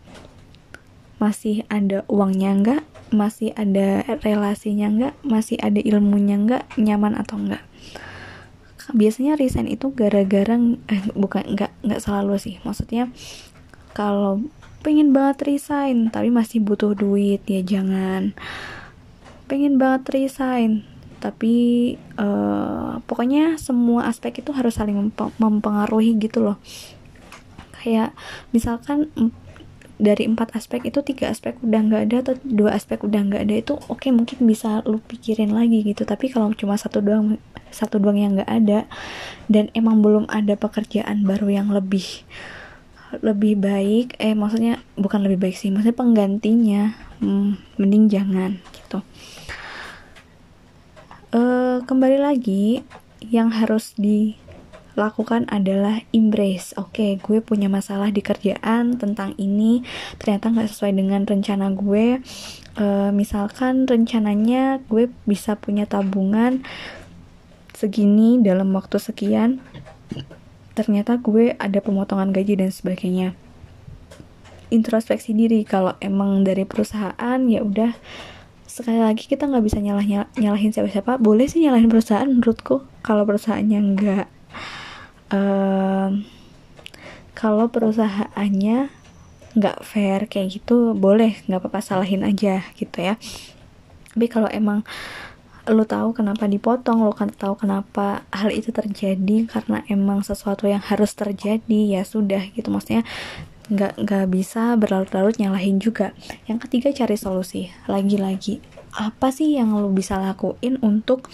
Masih 1.20 1.68
ada 1.68 2.08
uangnya 2.08 2.52
enggak? 2.56 2.82
Masih 3.12 3.52
ada 3.58 4.06
relasinya 4.24 4.88
enggak? 4.88 5.14
Masih 5.26 5.58
ada 5.60 5.82
ilmunya 5.82 6.40
enggak? 6.40 6.64
Nyaman 6.80 7.18
atau 7.20 7.36
enggak? 7.40 7.64
Biasanya 8.90 9.38
resign 9.38 9.70
itu 9.70 9.92
gara-gara 9.94 10.56
eh, 10.90 11.04
bukan 11.14 11.44
enggak 11.56 11.72
enggak 11.84 12.02
selalu 12.02 12.40
sih. 12.40 12.56
Maksudnya 12.64 13.12
kalau 14.00 14.48
pengen 14.80 15.12
banget 15.12 15.44
resign 15.44 16.08
tapi 16.08 16.32
masih 16.32 16.64
butuh 16.64 16.96
duit 16.96 17.44
ya 17.44 17.60
jangan. 17.60 18.32
Pengen 19.52 19.76
banget 19.76 20.08
resign 20.16 20.88
tapi 21.20 22.00
uh, 22.16 23.04
pokoknya 23.04 23.60
semua 23.60 24.08
aspek 24.08 24.40
itu 24.40 24.56
harus 24.56 24.80
saling 24.80 25.12
mempengaruhi 25.36 26.16
gitu 26.16 26.40
loh. 26.40 26.56
Kayak 27.76 28.16
misalkan 28.56 29.12
dari 30.00 30.24
empat 30.32 30.56
aspek 30.56 30.88
itu 30.88 31.04
tiga 31.04 31.28
aspek 31.28 31.60
udah 31.60 31.80
nggak 31.84 32.04
ada 32.08 32.18
atau 32.24 32.34
dua 32.48 32.72
aspek 32.72 33.04
udah 33.04 33.20
nggak 33.20 33.44
ada 33.52 33.56
itu 33.60 33.76
oke 33.92 34.00
okay, 34.00 34.16
mungkin 34.16 34.48
bisa 34.48 34.80
lu 34.88 35.04
pikirin 35.04 35.52
lagi 35.52 35.84
gitu. 35.84 36.08
Tapi 36.08 36.32
kalau 36.32 36.56
cuma 36.56 36.80
satu 36.80 37.04
doang 37.04 37.36
satu 37.68 38.00
doang 38.00 38.16
yang 38.16 38.40
nggak 38.40 38.48
ada 38.48 38.88
dan 39.52 39.68
emang 39.76 40.00
belum 40.00 40.32
ada 40.32 40.56
pekerjaan 40.56 41.28
baru 41.28 41.52
yang 41.52 41.68
lebih 41.76 42.24
lebih 43.18 43.58
baik 43.58 44.22
eh 44.22 44.38
maksudnya 44.38 44.78
bukan 44.94 45.26
lebih 45.26 45.42
baik 45.42 45.56
sih 45.58 45.74
maksudnya 45.74 45.98
penggantinya. 45.98 46.94
Hmm, 47.20 47.60
mending 47.76 48.08
jangan 48.08 48.62
gitu. 48.72 49.04
Uh, 51.30 51.84
kembali 51.86 52.18
lagi 52.18 52.82
yang 53.22 53.52
harus 53.52 53.94
dilakukan 54.00 55.46
adalah 55.52 56.00
embrace. 56.16 56.74
Oke 56.80 56.90
okay, 56.90 57.12
gue 57.20 57.44
punya 57.44 57.68
masalah 57.68 58.10
di 58.10 58.24
kerjaan 58.24 58.96
tentang 58.96 59.36
ini 59.36 59.84
ternyata 60.18 60.50
nggak 60.54 60.70
sesuai 60.72 60.94
dengan 60.96 61.28
rencana 61.28 61.74
gue. 61.76 62.24
Uh, 62.80 63.12
misalkan 63.12 63.84
rencananya 63.84 64.80
gue 64.88 65.12
bisa 65.28 65.60
punya 65.60 65.84
tabungan 65.84 66.64
segini 67.76 68.40
dalam 68.40 68.72
waktu 68.76 69.00
sekian 69.00 69.60
ternyata 70.80 71.20
gue 71.20 71.60
ada 71.60 71.84
pemotongan 71.84 72.32
gaji 72.32 72.56
dan 72.56 72.72
sebagainya. 72.72 73.36
Introspeksi 74.72 75.36
diri 75.36 75.68
kalau 75.68 76.00
emang 76.00 76.48
dari 76.48 76.64
perusahaan 76.64 77.40
ya 77.52 77.60
udah. 77.60 77.92
Sekali 78.64 79.04
lagi 79.04 79.28
kita 79.28 79.44
nggak 79.52 79.66
bisa 79.66 79.84
nyalah 79.84 80.32
nyalahin 80.40 80.72
siapa-siapa. 80.72 81.20
Boleh 81.20 81.52
sih 81.52 81.60
nyalahin 81.60 81.92
perusahaan 81.92 82.32
menurutku. 82.32 82.88
Kalau 83.04 83.28
perusahaannya 83.28 83.80
nggak 83.92 84.28
um, 85.36 86.24
kalau 87.36 87.68
perusahaannya 87.68 88.88
nggak 89.60 89.78
fair 89.84 90.32
kayak 90.32 90.64
gitu 90.64 90.96
boleh. 90.96 91.44
Nggak 91.52 91.60
apa-apa 91.60 91.84
salahin 91.84 92.24
aja 92.24 92.64
gitu 92.80 93.04
ya. 93.04 93.20
Tapi 94.16 94.32
kalau 94.32 94.48
emang 94.48 94.88
lo 95.70 95.86
tahu 95.86 96.18
kenapa 96.18 96.50
dipotong 96.50 97.06
lo 97.06 97.14
kan 97.14 97.30
tahu 97.30 97.54
kenapa 97.54 98.26
hal 98.34 98.50
itu 98.50 98.74
terjadi 98.74 99.46
karena 99.46 99.86
emang 99.86 100.26
sesuatu 100.26 100.66
yang 100.66 100.82
harus 100.82 101.14
terjadi 101.14 102.00
ya 102.00 102.02
sudah 102.02 102.42
gitu. 102.58 102.74
Maksudnya 102.74 103.06
nggak 103.70 104.02
nggak 104.02 104.26
bisa 104.34 104.74
berlarut-larut 104.76 105.38
nyalahin 105.38 105.78
juga. 105.78 106.18
Yang 106.50 106.68
ketiga 106.68 106.90
cari 106.94 107.16
solusi. 107.16 107.70
Lagi-lagi 107.86 108.60
apa 108.98 109.30
sih 109.30 109.54
yang 109.62 109.78
lo 109.78 109.94
bisa 109.94 110.18
lakuin 110.18 110.82
untuk 110.82 111.30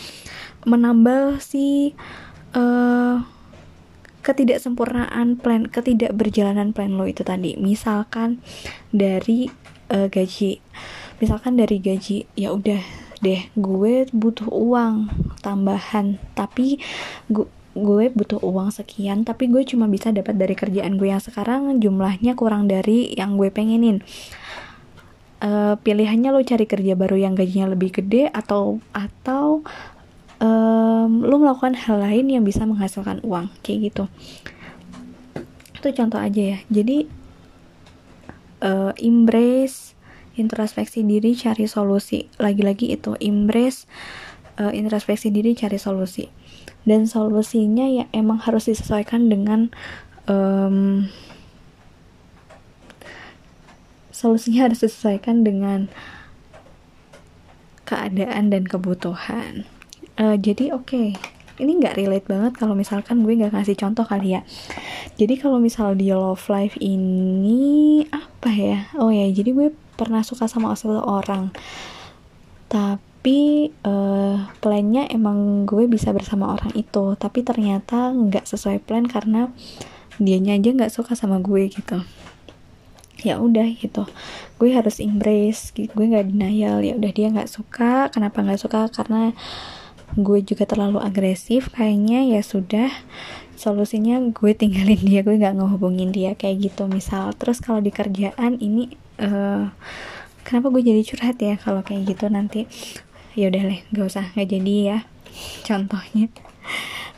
menambal 0.68 1.40
si 1.40 1.96
uh, 2.52 3.24
ketidaksempurnaan 4.20 5.40
plan 5.40 5.70
ketidakberjalanan 5.72 6.76
plan 6.76 6.92
lo 7.00 7.08
itu 7.08 7.24
tadi? 7.24 7.56
Misalkan 7.56 8.44
dari 8.92 9.48
uh, 9.96 10.12
gaji. 10.12 10.60
Misalkan 11.24 11.56
dari 11.56 11.80
gaji 11.80 12.28
ya 12.36 12.52
udah 12.52 13.05
deh 13.22 13.48
gue 13.56 14.08
butuh 14.12 14.50
uang 14.50 15.12
tambahan. 15.44 16.20
Tapi 16.34 16.80
gue 17.76 18.06
butuh 18.08 18.40
uang 18.40 18.72
sekian 18.72 19.28
tapi 19.28 19.52
gue 19.52 19.68
cuma 19.68 19.92
bisa 19.92 20.08
dapat 20.08 20.40
dari 20.40 20.56
kerjaan 20.56 20.96
gue 20.96 21.12
yang 21.12 21.24
sekarang. 21.24 21.80
Jumlahnya 21.80 22.34
kurang 22.34 22.68
dari 22.72 23.12
yang 23.16 23.36
gue 23.36 23.52
pengenin. 23.52 24.04
Uh, 25.44 25.76
pilihannya 25.84 26.32
lo 26.32 26.42
cari 26.42 26.66
kerja 26.66 26.96
baru 26.96 27.20
yang 27.20 27.36
gajinya 27.36 27.76
lebih 27.76 27.92
gede 28.02 28.32
atau 28.32 28.80
atau 28.96 29.62
um, 30.40 31.12
lo 31.22 31.36
melakukan 31.38 31.76
hal 31.76 32.02
lain 32.02 32.32
yang 32.32 32.44
bisa 32.48 32.64
menghasilkan 32.64 33.22
uang 33.22 33.52
kayak 33.62 33.92
gitu. 33.92 34.04
Itu 35.76 35.88
contoh 35.92 36.18
aja 36.18 36.56
ya. 36.56 36.60
Jadi 36.72 37.06
uh, 38.64 38.92
embrace 39.00 39.95
introspeksi 40.36 41.04
diri 41.04 41.36
cari 41.36 41.66
solusi. 41.68 42.28
Lagi-lagi 42.40 42.92
itu 42.94 43.16
embrace 43.20 43.88
uh, 44.60 44.72
introspeksi 44.72 45.32
diri 45.32 45.56
cari 45.56 45.80
solusi. 45.80 46.28
Dan 46.86 47.10
solusinya 47.10 47.90
ya 47.90 48.06
emang 48.14 48.44
harus 48.46 48.70
disesuaikan 48.70 49.28
dengan 49.28 49.74
um, 50.30 51.10
solusinya 54.14 54.70
harus 54.70 54.86
disesuaikan 54.86 55.42
dengan 55.42 55.90
keadaan 57.90 58.54
dan 58.54 58.70
kebutuhan. 58.70 59.66
Uh, 60.16 60.38
jadi 60.40 60.72
oke 60.72 60.88
okay 60.88 61.10
ini 61.56 61.80
nggak 61.80 61.96
relate 61.96 62.28
banget 62.28 62.54
kalau 62.60 62.76
misalkan 62.76 63.24
gue 63.24 63.32
nggak 63.32 63.56
ngasih 63.56 63.80
contoh 63.80 64.04
kali 64.04 64.36
ya. 64.36 64.42
Jadi 65.16 65.40
kalau 65.40 65.64
misal 65.64 65.96
di 65.96 66.12
love 66.12 66.44
life 66.52 66.76
ini 66.84 68.04
apa 68.12 68.52
ya? 68.52 68.80
Oh 69.00 69.08
ya 69.08 69.28
jadi 69.32 69.56
gue 69.56 69.68
pernah 69.96 70.22
suka 70.22 70.46
sama 70.52 70.76
orang 71.04 71.52
tapi 72.76 73.72
uh, 73.86 74.38
plannya 74.62 75.10
emang 75.10 75.64
gue 75.70 75.88
bisa 75.90 76.12
bersama 76.14 76.54
orang 76.54 76.74
itu. 76.78 77.16
Tapi 77.18 77.40
ternyata 77.46 78.12
nggak 78.14 78.46
sesuai 78.46 78.84
plan 78.84 79.06
karena 79.06 79.50
dianya 80.18 80.58
aja 80.58 80.70
nggak 80.76 80.94
suka 80.94 81.14
sama 81.16 81.40
gue 81.42 81.72
gitu. 81.72 82.02
Ya 83.24 83.40
udah 83.42 83.66
gitu. 83.80 84.06
Gue 84.60 84.76
harus 84.76 85.02
embrace 85.02 85.74
gue 85.74 86.06
nggak 86.06 86.36
denial. 86.36 86.84
Ya 86.84 86.94
udah 86.98 87.12
dia 87.16 87.28
nggak 87.32 87.50
suka. 87.50 88.12
Kenapa 88.12 88.44
nggak 88.44 88.62
suka? 88.62 88.92
Karena 88.92 89.32
gue 90.20 90.40
juga 90.44 90.68
terlalu 90.68 91.02
agresif. 91.02 91.72
Kayaknya 91.74 92.30
ya 92.30 92.42
sudah 92.44 92.90
solusinya 93.56 94.20
gue 94.36 94.52
tinggalin 94.52 95.02
dia. 95.02 95.22
Gue 95.24 95.40
nggak 95.40 95.64
ngehubungin 95.64 96.12
dia 96.14 96.34
kayak 96.36 96.70
gitu 96.72 96.92
misal. 96.92 97.34
Terus 97.38 97.64
kalau 97.64 97.80
di 97.82 97.90
kerjaan 97.90 98.60
ini 98.62 99.05
uh, 99.22 99.72
kenapa 100.46 100.68
gue 100.72 100.84
jadi 100.86 101.02
curhat 101.02 101.38
ya 101.42 101.56
kalau 101.58 101.82
kayak 101.82 102.16
gitu 102.16 102.30
nanti? 102.30 102.70
Ya 103.36 103.52
udah 103.52 103.62
deh 103.68 103.80
gak 103.92 104.08
usah 104.08 104.26
nggak 104.34 104.50
jadi 104.50 104.76
ya 104.80 104.98
contohnya. 105.68 106.32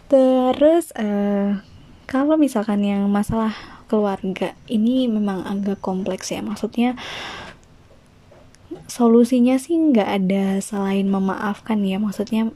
Terus 0.08 0.96
uh, 0.98 1.62
kalau 2.08 2.40
misalkan 2.40 2.82
yang 2.82 3.06
masalah 3.12 3.54
keluarga 3.88 4.56
ini 4.68 5.06
memang 5.06 5.44
agak 5.46 5.84
kompleks 5.84 6.32
ya. 6.32 6.42
Maksudnya 6.42 6.96
solusinya 8.88 9.60
sih 9.60 9.76
nggak 9.76 10.10
ada 10.10 10.46
selain 10.64 11.08
memaafkan 11.12 11.84
ya. 11.84 12.00
Maksudnya 12.00 12.50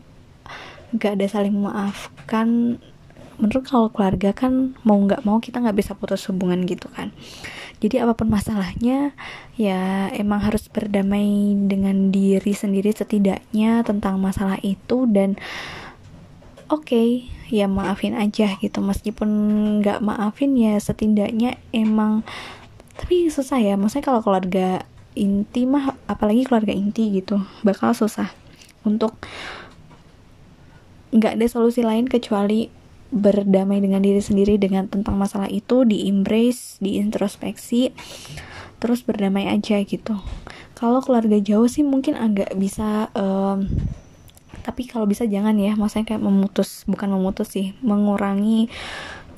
nggak 0.96 1.12
ada 1.20 1.26
saling 1.28 1.54
memaafkan. 1.56 2.80
Menurut 3.42 3.66
kalau 3.66 3.90
keluarga 3.90 4.38
kan 4.38 4.78
mau 4.86 5.02
nggak 5.02 5.26
mau 5.26 5.42
kita 5.42 5.62
nggak 5.62 5.78
bisa 5.82 5.98
putus 5.98 6.30
hubungan 6.30 6.62
gitu 6.70 6.86
kan 6.94 7.10
jadi 7.82 8.06
apa 8.06 8.14
pun 8.14 8.30
masalahnya 8.30 9.18
ya 9.58 10.14
emang 10.14 10.46
harus 10.46 10.70
berdamai 10.70 11.58
dengan 11.66 12.14
diri 12.14 12.54
sendiri 12.54 12.94
setidaknya 12.94 13.82
tentang 13.82 14.22
masalah 14.22 14.62
itu 14.62 15.10
dan 15.10 15.34
oke 16.70 16.86
okay, 16.86 17.26
ya 17.50 17.66
maafin 17.66 18.14
aja 18.14 18.54
gitu. 18.62 18.80
Meskipun 18.86 19.30
nggak 19.82 19.98
maafin 20.06 20.54
ya 20.54 20.78
setidaknya 20.78 21.58
emang 21.74 22.22
tapi 23.02 23.34
susah 23.34 23.58
ya. 23.58 23.74
Maksudnya 23.82 24.06
kalau 24.06 24.22
keluarga 24.22 24.86
inti 25.18 25.66
mah 25.66 25.98
apalagi 26.06 26.46
keluarga 26.46 26.72
inti 26.72 27.12
gitu 27.12 27.42
bakal 27.68 27.92
susah 27.92 28.32
untuk 28.88 29.20
nggak 31.12 31.36
ada 31.36 31.48
solusi 31.52 31.84
lain 31.84 32.08
kecuali 32.08 32.72
berdamai 33.12 33.84
dengan 33.84 34.00
diri 34.00 34.24
sendiri 34.24 34.56
dengan 34.56 34.88
tentang 34.88 35.20
masalah 35.20 35.52
itu 35.52 35.84
di 35.84 36.08
embrace 36.08 36.80
di 36.80 36.96
introspeksi 36.98 37.92
terus 38.82 39.06
berdamai 39.06 39.46
aja 39.52 39.78
gitu. 39.84 40.18
Kalau 40.74 41.04
keluarga 41.06 41.38
jauh 41.38 41.70
sih 41.70 41.86
mungkin 41.86 42.18
agak 42.18 42.58
bisa 42.58 43.14
um, 43.14 43.70
tapi 44.62 44.86
kalau 44.90 45.10
bisa 45.10 45.26
jangan 45.26 45.58
ya 45.58 45.74
maksudnya 45.74 46.16
kayak 46.16 46.24
memutus 46.24 46.86
bukan 46.86 47.10
memutus 47.14 47.50
sih 47.54 47.74
mengurangi 47.82 48.70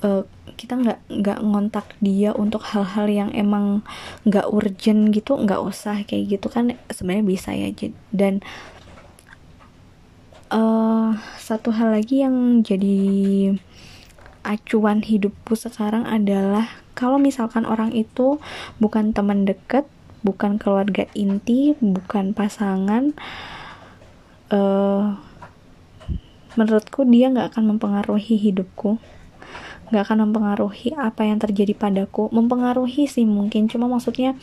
uh, 0.04 0.22
kita 0.54 0.78
nggak 0.78 1.00
nggak 1.10 1.38
ngontak 1.42 1.86
dia 1.98 2.30
untuk 2.36 2.62
hal-hal 2.62 3.08
yang 3.08 3.30
emang 3.34 3.82
nggak 4.28 4.46
urgent 4.52 5.10
gitu 5.10 5.34
nggak 5.34 5.58
usah 5.58 6.04
kayak 6.06 6.38
gitu 6.38 6.46
kan 6.52 6.78
sebenarnya 6.92 7.24
bisa 7.26 7.50
ya 7.56 7.72
dan 8.14 8.44
uh, 10.50 11.16
satu 11.40 11.72
hal 11.72 11.94
lagi 11.94 12.24
yang 12.24 12.60
jadi 12.60 12.98
acuan 14.44 15.00
hidupku 15.00 15.56
sekarang 15.56 16.04
adalah 16.04 16.68
kalau 16.92 17.16
misalkan 17.16 17.64
orang 17.64 17.90
itu 17.90 18.38
bukan 18.78 19.16
teman 19.16 19.48
dekat, 19.48 19.88
bukan 20.22 20.60
keluarga 20.60 21.08
inti, 21.16 21.74
bukan 21.80 22.36
pasangan, 22.36 23.16
uh, 24.52 25.16
menurutku 26.54 27.02
dia 27.08 27.32
nggak 27.32 27.56
akan 27.56 27.74
mempengaruhi 27.74 28.38
hidupku, 28.38 29.02
nggak 29.90 30.02
akan 30.06 30.30
mempengaruhi 30.30 30.94
apa 30.94 31.26
yang 31.26 31.42
terjadi 31.42 31.74
padaku, 31.74 32.30
mempengaruhi 32.30 33.10
sih 33.10 33.26
mungkin, 33.26 33.66
cuma 33.66 33.90
maksudnya 33.90 34.38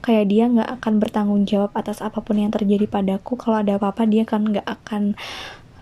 kayak 0.00 0.24
dia 0.30 0.44
nggak 0.48 0.80
akan 0.80 0.94
bertanggung 1.02 1.42
jawab 1.44 1.74
atas 1.74 2.00
apa 2.00 2.22
pun 2.22 2.38
yang 2.38 2.52
terjadi 2.52 2.86
padaku. 2.88 3.34
Kalau 3.38 3.60
ada 3.62 3.76
apa-apa 3.76 4.06
dia 4.06 4.24
kan 4.24 4.46
nggak 4.46 4.66
akan 4.66 5.18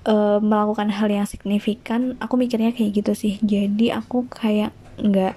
uh, 0.07 0.39
melakukan 0.41 0.89
hal 0.95 1.09
yang 1.11 1.29
signifikan. 1.29 2.15
Aku 2.23 2.39
mikirnya 2.39 2.73
kayak 2.73 3.03
gitu 3.03 3.13
sih. 3.13 3.39
Jadi 3.43 3.93
aku 3.93 4.31
kayak 4.31 4.73
nggak 5.03 5.35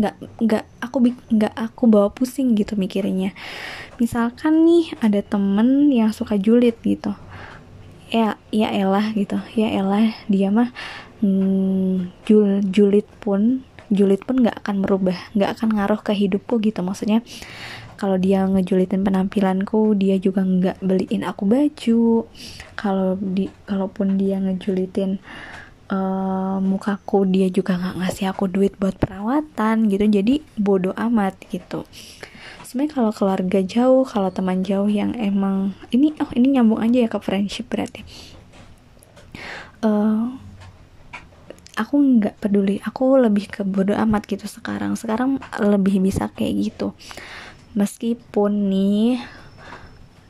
nggak 0.00 0.16
nggak 0.40 0.64
aku 0.80 0.96
nggak 1.28 1.54
aku 1.54 1.82
bawa 1.86 2.08
pusing 2.10 2.56
gitu 2.56 2.74
mikirnya. 2.74 3.36
Misalkan 4.00 4.64
nih 4.64 4.96
ada 5.04 5.20
temen 5.20 5.92
yang 5.92 6.10
suka 6.10 6.40
julid 6.40 6.76
gitu. 6.80 7.12
Ya 8.10 8.40
ya 8.50 8.72
elah 8.72 9.12
gitu. 9.12 9.38
Ya 9.54 9.70
elah 9.70 10.16
dia 10.26 10.48
mah 10.48 10.72
hmm, 11.20 12.10
jul 12.24 12.64
julid 12.72 13.06
pun 13.20 13.62
julid 13.90 14.22
pun 14.22 14.40
nggak 14.40 14.62
akan 14.64 14.86
merubah 14.86 15.18
nggak 15.34 15.50
akan 15.58 15.68
ngaruh 15.76 16.00
ke 16.00 16.14
hidupku 16.14 16.62
gitu. 16.62 16.80
Maksudnya 16.80 17.20
kalau 18.00 18.16
dia 18.16 18.48
ngejulitin 18.48 19.04
penampilanku 19.04 19.92
dia 19.92 20.16
juga 20.16 20.40
nggak 20.40 20.80
beliin 20.80 21.26
aku 21.26 21.44
baju. 21.44 22.24
Kalau 22.78 23.20
di 23.20 23.50
kalaupun 23.68 24.16
dia 24.16 24.40
ngejulitin 24.40 25.20
uh, 25.92 26.56
mukaku 26.64 27.28
dia 27.28 27.52
juga 27.52 27.76
nggak 27.76 27.96
ngasih 28.00 28.32
aku 28.32 28.48
duit 28.48 28.72
buat 28.80 28.96
perawatan 28.96 29.92
gitu. 29.92 30.06
Jadi 30.08 30.40
bodoh 30.56 30.96
amat 30.96 31.36
gitu. 31.52 31.84
Sebenarnya 32.64 32.94
kalau 32.94 33.10
keluarga 33.10 33.60
jauh 33.66 34.06
kalau 34.06 34.30
teman 34.30 34.62
jauh 34.62 34.86
yang 34.86 35.12
emang 35.18 35.74
ini 35.90 36.14
oh 36.22 36.30
ini 36.38 36.54
nyambung 36.54 36.80
aja 36.80 37.04
ya 37.04 37.08
ke 37.10 37.18
friendship 37.18 37.66
berarti. 37.66 38.06
Uh, 39.84 40.36
aku 41.80 41.96
nggak 41.96 42.36
peduli. 42.36 42.76
Aku 42.84 43.16
lebih 43.16 43.48
ke 43.48 43.64
bodoh 43.64 43.96
amat 43.96 44.28
gitu 44.28 44.44
sekarang. 44.44 44.92
Sekarang 45.00 45.40
lebih 45.56 46.04
bisa 46.04 46.28
kayak 46.28 46.70
gitu. 46.70 46.92
Meskipun 47.72 48.68
nih 48.68 49.24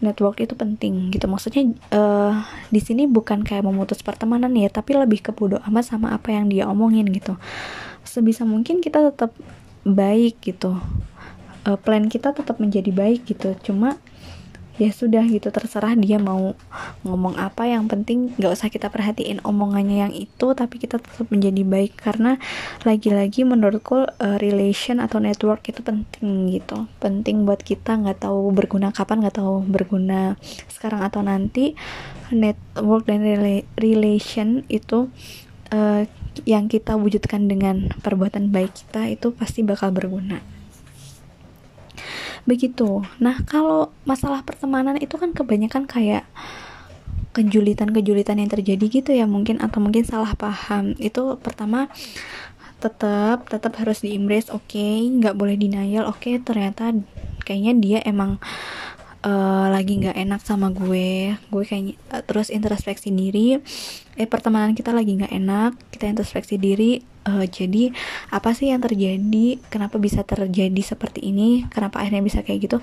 network 0.01 0.41
itu 0.41 0.55
penting 0.55 1.11
gitu. 1.11 1.27
Maksudnya 1.27 1.75
uh, 1.93 2.41
di 2.71 2.81
sini 2.81 3.11
bukan 3.11 3.43
kayak 3.43 3.67
memutus 3.67 4.01
pertemanan 4.01 4.55
ya 4.57 4.71
tapi 4.73 4.97
lebih 4.97 5.21
ke 5.21 5.31
bodo 5.35 5.61
amat 5.67 5.91
sama 5.91 6.15
apa 6.15 6.31
yang 6.31 6.47
dia 6.47 6.71
omongin 6.71 7.11
gitu. 7.11 7.35
Sebisa 8.07 8.47
mungkin 8.47 8.81
kita 8.81 9.13
tetap 9.13 9.35
baik 9.85 10.41
gitu. 10.41 10.79
Uh, 11.69 11.77
plan 11.77 12.09
kita 12.09 12.33
tetap 12.33 12.57
menjadi 12.63 12.89
baik 12.95 13.29
gitu. 13.29 13.53
Cuma 13.61 14.01
ya 14.81 14.89
sudah 14.89 15.21
gitu 15.29 15.53
terserah 15.53 15.93
dia 15.93 16.17
mau 16.17 16.57
ngomong 17.05 17.37
apa. 17.37 17.69
Yang 17.69 17.85
penting 17.93 18.19
nggak 18.41 18.53
usah 18.57 18.73
kita 18.73 18.89
perhatiin 18.89 19.45
omongannya 19.45 20.09
yang 20.09 20.13
itu 20.17 20.57
tapi 20.57 20.81
kita 20.81 20.97
tetap 20.97 21.29
menjadi 21.29 21.61
baik. 21.69 22.01
Karena 22.01 22.41
lagi-lagi 22.89 23.45
menurutku 23.45 24.09
uh, 24.09 24.37
relation 24.41 25.05
atau 25.05 25.21
network 25.21 25.61
itu 25.69 25.85
penting 25.85 26.49
gitu. 26.49 26.89
Penting 26.97 27.45
buat 27.45 27.61
kita 27.61 28.01
nggak 28.01 28.25
tahu 28.25 28.49
berguna 28.57 28.89
kapan 28.97 29.21
nggak 29.29 29.37
tahu 29.37 29.61
berguna 29.69 30.41
sekarang 30.73 31.05
atau 31.05 31.21
nanti. 31.21 31.77
Network 32.31 33.11
dan 33.11 33.27
rela 33.27 33.67
relation 33.75 34.63
itu 34.71 35.11
uh, 35.75 36.07
yang 36.47 36.71
kita 36.71 36.95
wujudkan 36.95 37.51
dengan 37.51 37.91
perbuatan 38.01 38.55
baik 38.55 38.71
kita 38.87 39.11
itu 39.11 39.35
pasti 39.35 39.67
bakal 39.67 39.91
berguna 39.91 40.60
begitu. 42.49 43.05
Nah 43.19 43.41
kalau 43.45 43.93
masalah 44.05 44.45
pertemanan 44.45 44.97
itu 45.01 45.17
kan 45.17 45.33
kebanyakan 45.33 45.85
kayak 45.89 46.25
kejulitan-kejulitan 47.31 48.43
yang 48.43 48.51
terjadi 48.51 48.85
gitu 48.91 49.11
ya 49.15 49.25
mungkin 49.25 49.63
atau 49.63 49.79
mungkin 49.79 50.03
salah 50.03 50.35
paham. 50.35 50.99
Itu 50.99 51.39
pertama 51.39 51.89
tetap 52.81 53.45
tetap 53.53 53.77
harus 53.77 54.01
diimbrace 54.01 54.49
oke 54.49 54.65
okay, 54.73 55.05
nggak 55.05 55.37
boleh 55.37 55.55
denial 55.61 56.09
oke 56.09 56.17
okay, 56.25 56.41
ternyata 56.41 56.97
kayaknya 57.45 57.73
dia 57.77 57.99
emang 58.09 58.41
uh, 59.25 59.67
lagi 59.69 60.01
nggak 60.01 60.17
enak 60.17 60.41
sama 60.45 60.73
gue 60.73 61.37
gue 61.37 61.65
kayaknya 61.65 61.95
uh, 62.13 62.23
terus 62.25 62.49
introspeksi 62.49 63.13
diri. 63.13 63.61
Eh 64.17 64.29
pertemanan 64.29 64.73
kita 64.77 64.93
lagi 64.93 65.17
nggak 65.17 65.33
enak 65.33 65.73
kita 65.93 66.09
introspeksi 66.09 66.57
diri. 66.57 67.01
Uh, 67.29 67.45
jadi 67.45 67.93
apa 68.33 68.57
sih 68.57 68.73
yang 68.73 68.81
terjadi? 68.81 69.61
Kenapa 69.69 70.01
bisa 70.01 70.25
terjadi 70.25 70.81
seperti 70.81 71.29
ini? 71.29 71.69
Kenapa 71.69 72.01
akhirnya 72.01 72.25
bisa 72.25 72.41
kayak 72.41 72.61
gitu? 72.71 72.79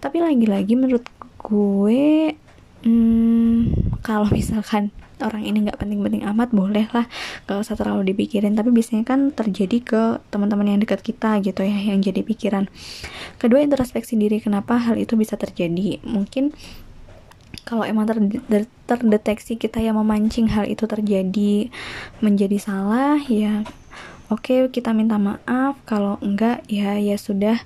Tapi 0.00 0.24
lagi-lagi 0.24 0.74
menurut 0.76 1.04
gue 1.42 2.32
hmm, 2.86 3.58
kalau 4.00 4.28
misalkan 4.30 4.94
orang 5.22 5.46
ini 5.46 5.64
nggak 5.66 5.78
penting-penting 5.78 6.26
amat 6.34 6.50
boleh 6.50 6.86
lah. 6.90 7.06
Gak 7.46 7.58
usah 7.62 7.78
terlalu 7.78 8.14
dipikirin. 8.14 8.58
Tapi 8.58 8.74
biasanya 8.74 9.06
kan 9.06 9.30
terjadi 9.30 9.78
ke 9.82 10.02
teman-teman 10.34 10.76
yang 10.76 10.80
dekat 10.82 11.00
kita 11.00 11.38
gitu 11.40 11.62
ya 11.62 11.76
yang 11.94 12.02
jadi 12.02 12.20
pikiran. 12.20 12.66
Kedua 13.38 13.62
introspeksi 13.62 14.18
diri. 14.18 14.42
Kenapa 14.42 14.78
hal 14.78 14.98
itu 14.98 15.14
bisa 15.14 15.38
terjadi? 15.38 16.02
Mungkin 16.04 16.50
kalau 17.62 17.86
emang 17.86 18.10
ter 18.10 18.18
terdeteksi 18.90 19.54
kita 19.54 19.78
yang 19.78 19.94
memancing 19.94 20.50
hal 20.50 20.66
itu 20.66 20.82
terjadi 20.84 21.70
menjadi 22.18 22.58
salah 22.58 23.22
ya 23.30 23.62
oke 24.32 24.48
okay, 24.48 24.60
kita 24.72 24.96
minta 24.96 25.20
maaf. 25.20 25.76
Kalau 25.84 26.16
enggak 26.24 26.64
ya 26.72 26.96
ya 26.96 27.20
sudah. 27.20 27.60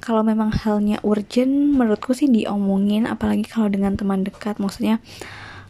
Kalau 0.00 0.20
memang 0.20 0.52
halnya 0.52 1.00
urgent 1.04 1.76
menurutku 1.76 2.16
sih 2.16 2.28
diomongin. 2.28 3.04
Apalagi 3.04 3.44
kalau 3.44 3.68
dengan 3.68 3.92
teman 3.96 4.24
dekat. 4.24 4.56
Maksudnya 4.56 5.04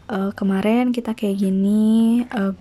uh, 0.09 0.31
kemarin 0.33 0.93
kita 0.93 1.17
kayak 1.17 1.41
gini 1.41 2.23
uh, 2.33 2.53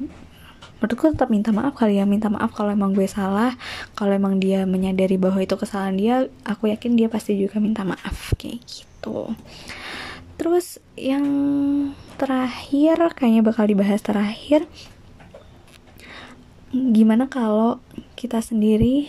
menurutku 0.80 1.16
tetap 1.16 1.32
minta 1.32 1.48
maaf 1.48 1.72
kali 1.80 1.96
ya 1.96 2.04
minta 2.04 2.28
maaf 2.28 2.52
kalau 2.52 2.68
emang 2.68 2.92
gue 2.92 3.08
salah 3.08 3.56
kalau 3.96 4.12
emang 4.12 4.36
dia 4.36 4.68
menyadari 4.68 5.16
bahwa 5.16 5.40
itu 5.40 5.56
kesalahan 5.56 5.96
dia 5.96 6.14
aku 6.44 6.68
yakin 6.68 6.92
dia 6.92 7.08
pasti 7.08 7.40
juga 7.40 7.56
minta 7.56 7.88
maaf 7.88 8.36
kayak 8.36 8.60
gitu. 8.60 9.32
Terus 10.34 10.82
yang 10.98 11.24
terakhir 12.20 13.00
kayaknya 13.16 13.40
bakal 13.40 13.64
dibahas 13.64 14.02
terakhir 14.04 14.68
gimana 16.74 17.30
kalau 17.30 17.78
kita 18.18 18.42
sendiri 18.42 19.08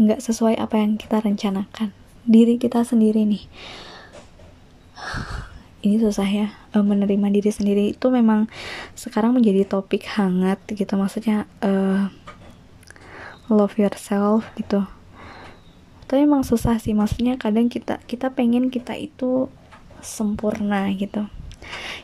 nggak 0.00 0.22
sesuai 0.22 0.56
apa 0.56 0.80
yang 0.80 0.96
kita 0.96 1.20
rencanakan? 1.20 1.92
Diri 2.24 2.56
kita 2.56 2.88
sendiri 2.88 3.28
nih 3.28 3.44
ini 5.84 6.00
susah 6.00 6.24
ya 6.24 6.48
uh, 6.72 6.80
menerima 6.80 7.28
diri 7.28 7.52
sendiri 7.52 7.92
itu 7.92 8.08
memang 8.08 8.48
sekarang 8.96 9.36
menjadi 9.36 9.68
topik 9.68 10.08
hangat 10.16 10.56
gitu. 10.72 10.96
Maksudnya 10.96 11.44
uh, 11.60 12.08
love 13.52 13.76
yourself 13.76 14.48
gitu. 14.56 14.88
Tapi 16.08 16.24
emang 16.24 16.42
susah 16.42 16.80
sih. 16.80 16.96
Maksudnya 16.96 17.36
kadang 17.36 17.68
kita 17.68 18.00
kita 18.08 18.32
pengen 18.32 18.72
kita 18.72 18.96
itu 18.96 19.52
sempurna 20.00 20.88
gitu. 20.96 21.28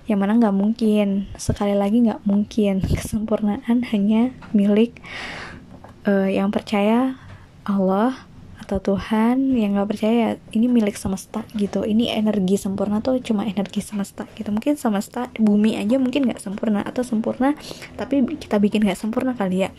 Yang 0.04 0.18
mana 0.20 0.32
nggak 0.36 0.56
mungkin. 0.56 1.32
Sekali 1.40 1.72
lagi 1.72 2.04
nggak 2.04 2.28
mungkin. 2.28 2.84
Kesempurnaan 3.00 3.88
hanya 3.88 4.36
milik 4.52 5.00
uh, 6.04 6.28
yang 6.28 6.52
percaya 6.52 7.16
Allah 7.64 8.29
atau 8.70 8.94
Tuhan 8.94 9.58
yang 9.58 9.74
nggak 9.74 9.90
percaya 9.90 10.38
ini 10.54 10.70
milik 10.70 10.94
semesta 10.94 11.42
gitu. 11.58 11.82
Ini 11.82 12.14
energi 12.14 12.54
sempurna 12.54 13.02
tuh 13.02 13.18
cuma 13.18 13.42
energi 13.42 13.82
semesta 13.82 14.30
gitu. 14.38 14.54
Mungkin 14.54 14.78
semesta 14.78 15.26
bumi 15.34 15.74
aja 15.74 15.98
mungkin 15.98 16.30
nggak 16.30 16.38
sempurna 16.38 16.86
atau 16.86 17.02
sempurna 17.02 17.58
tapi 17.98 18.22
kita 18.38 18.62
bikin 18.62 18.86
nggak 18.86 18.94
sempurna 18.94 19.34
kali 19.34 19.66
ya. 19.66 19.74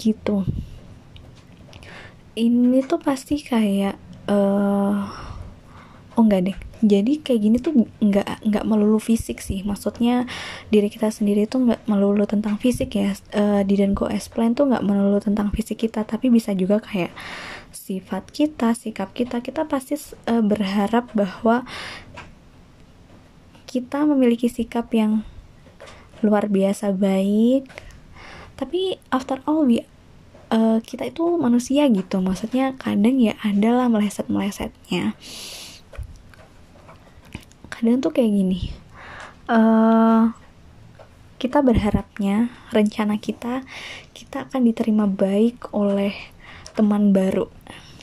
Gitu. 0.00 0.48
Ini 2.40 2.88
tuh 2.88 3.04
pasti 3.04 3.36
kayak 3.44 4.00
uh, 4.32 5.04
oh 6.16 6.24
enggak 6.24 6.40
deh. 6.48 6.58
Jadi 6.80 7.20
kayak 7.20 7.40
gini 7.44 7.56
tuh 7.60 7.84
nggak 8.00 8.48
nggak 8.48 8.64
melulu 8.64 8.96
fisik 8.96 9.44
sih. 9.44 9.60
Maksudnya 9.60 10.24
diri 10.72 10.88
kita 10.88 11.12
sendiri 11.12 11.44
tuh 11.44 11.68
nggak 11.68 11.84
melulu 11.84 12.24
tentang 12.24 12.56
fisik 12.56 12.96
ya. 12.96 13.12
Uh, 13.36 13.60
di 13.60 13.76
dan 13.76 13.92
go 13.92 14.08
explain 14.08 14.56
tuh 14.56 14.72
nggak 14.72 14.80
melulu 14.80 15.20
tentang 15.20 15.52
fisik 15.52 15.84
kita 15.84 16.08
tapi 16.08 16.32
bisa 16.32 16.56
juga 16.56 16.80
kayak 16.80 17.12
sifat 17.72 18.30
kita, 18.30 18.74
sikap 18.74 19.14
kita, 19.14 19.42
kita 19.42 19.66
pasti 19.66 19.98
uh, 20.26 20.42
berharap 20.42 21.10
bahwa 21.14 21.66
kita 23.70 24.02
memiliki 24.02 24.50
sikap 24.50 24.90
yang 24.90 25.22
luar 26.20 26.50
biasa 26.50 26.92
baik. 26.92 27.70
Tapi 28.58 29.00
after 29.08 29.40
all 29.48 29.64
we 29.64 29.86
uh, 30.52 30.78
kita 30.82 31.08
itu 31.08 31.24
manusia 31.38 31.86
gitu. 31.88 32.20
Maksudnya 32.20 32.76
kadang 32.76 33.16
ya 33.16 33.38
adalah 33.40 33.86
meleset-melesetnya. 33.88 35.14
Kadang 37.70 38.02
tuh 38.04 38.12
kayak 38.12 38.30
gini. 38.34 38.60
Uh, 39.50 40.34
kita 41.40 41.64
berharapnya 41.64 42.52
rencana 42.68 43.16
kita 43.16 43.64
kita 44.12 44.44
akan 44.44 44.60
diterima 44.68 45.08
baik 45.08 45.72
oleh 45.72 46.12
teman 46.80 47.12
baru. 47.12 47.52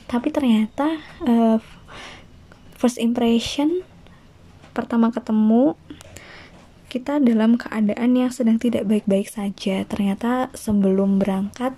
Tapi 0.06 0.30
ternyata 0.30 1.02
uh, 1.26 1.58
first 2.78 3.02
impression 3.02 3.82
pertama 4.70 5.10
ketemu 5.10 5.74
kita 6.86 7.18
dalam 7.18 7.58
keadaan 7.58 8.14
yang 8.14 8.30
sedang 8.30 8.62
tidak 8.62 8.86
baik-baik 8.86 9.26
saja. 9.26 9.82
Ternyata 9.82 10.54
sebelum 10.54 11.18
berangkat 11.18 11.74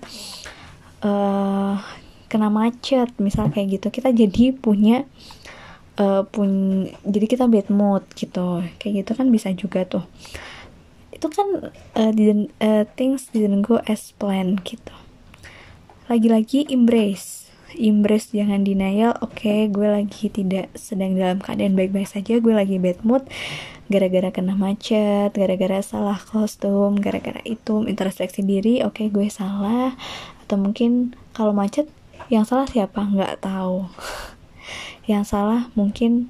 uh, 1.01 1.81
kena 2.29 2.53
macet 2.53 3.09
misal 3.17 3.49
kayak 3.49 3.81
gitu. 3.81 3.89
Kita 3.89 4.13
jadi 4.13 4.53
punya 4.53 5.09
uh, 5.97 6.21
pun 6.29 6.85
jadi 7.01 7.25
kita 7.25 7.49
bad 7.49 7.73
mood 7.73 8.05
gitu. 8.13 8.61
Kayak 8.77 8.93
gitu 9.03 9.11
kan 9.17 9.27
bisa 9.33 9.49
juga 9.57 9.89
tuh. 9.89 10.05
Itu 11.09 11.27
kan 11.33 11.73
uh, 11.73 12.11
didn't, 12.13 12.53
uh, 12.61 12.85
things 12.93 13.33
didn't 13.33 13.65
go 13.65 13.81
as 13.89 14.13
planned 14.21 14.61
gitu 14.61 15.00
lagi-lagi 16.09 16.65
embrace. 16.71 17.49
Embrace 17.77 18.33
jangan 18.33 18.65
denial. 18.65 19.15
Oke 19.21 19.47
okay, 19.47 19.59
gue 19.69 19.87
lagi 19.87 20.27
tidak 20.31 20.71
sedang 20.73 21.13
dalam 21.13 21.37
keadaan 21.37 21.77
baik-baik 21.77 22.09
saja. 22.09 22.41
Gue 22.41 22.57
lagi 22.57 22.81
bad 22.81 23.03
mood. 23.05 23.23
Gara-gara 23.91 24.31
kena 24.31 24.55
macet 24.55 25.35
gara-gara 25.35 25.83
salah 25.83 26.17
kostum 26.17 26.95
gara-gara 26.97 27.43
itu 27.43 27.83
introspeksi 27.85 28.41
diri. 28.41 28.81
Oke 28.81 29.05
okay, 29.05 29.07
gue 29.11 29.27
salah. 29.27 29.93
Atau 30.47 30.57
mungkin 30.57 31.13
kalau 31.35 31.51
macet 31.53 31.91
yang 32.31 32.47
salah 32.47 32.65
siapa? 32.65 33.03
Nggak 33.03 33.43
tahu. 33.43 33.85
Yang 35.11 35.33
salah 35.33 35.67
mungkin 35.73 36.29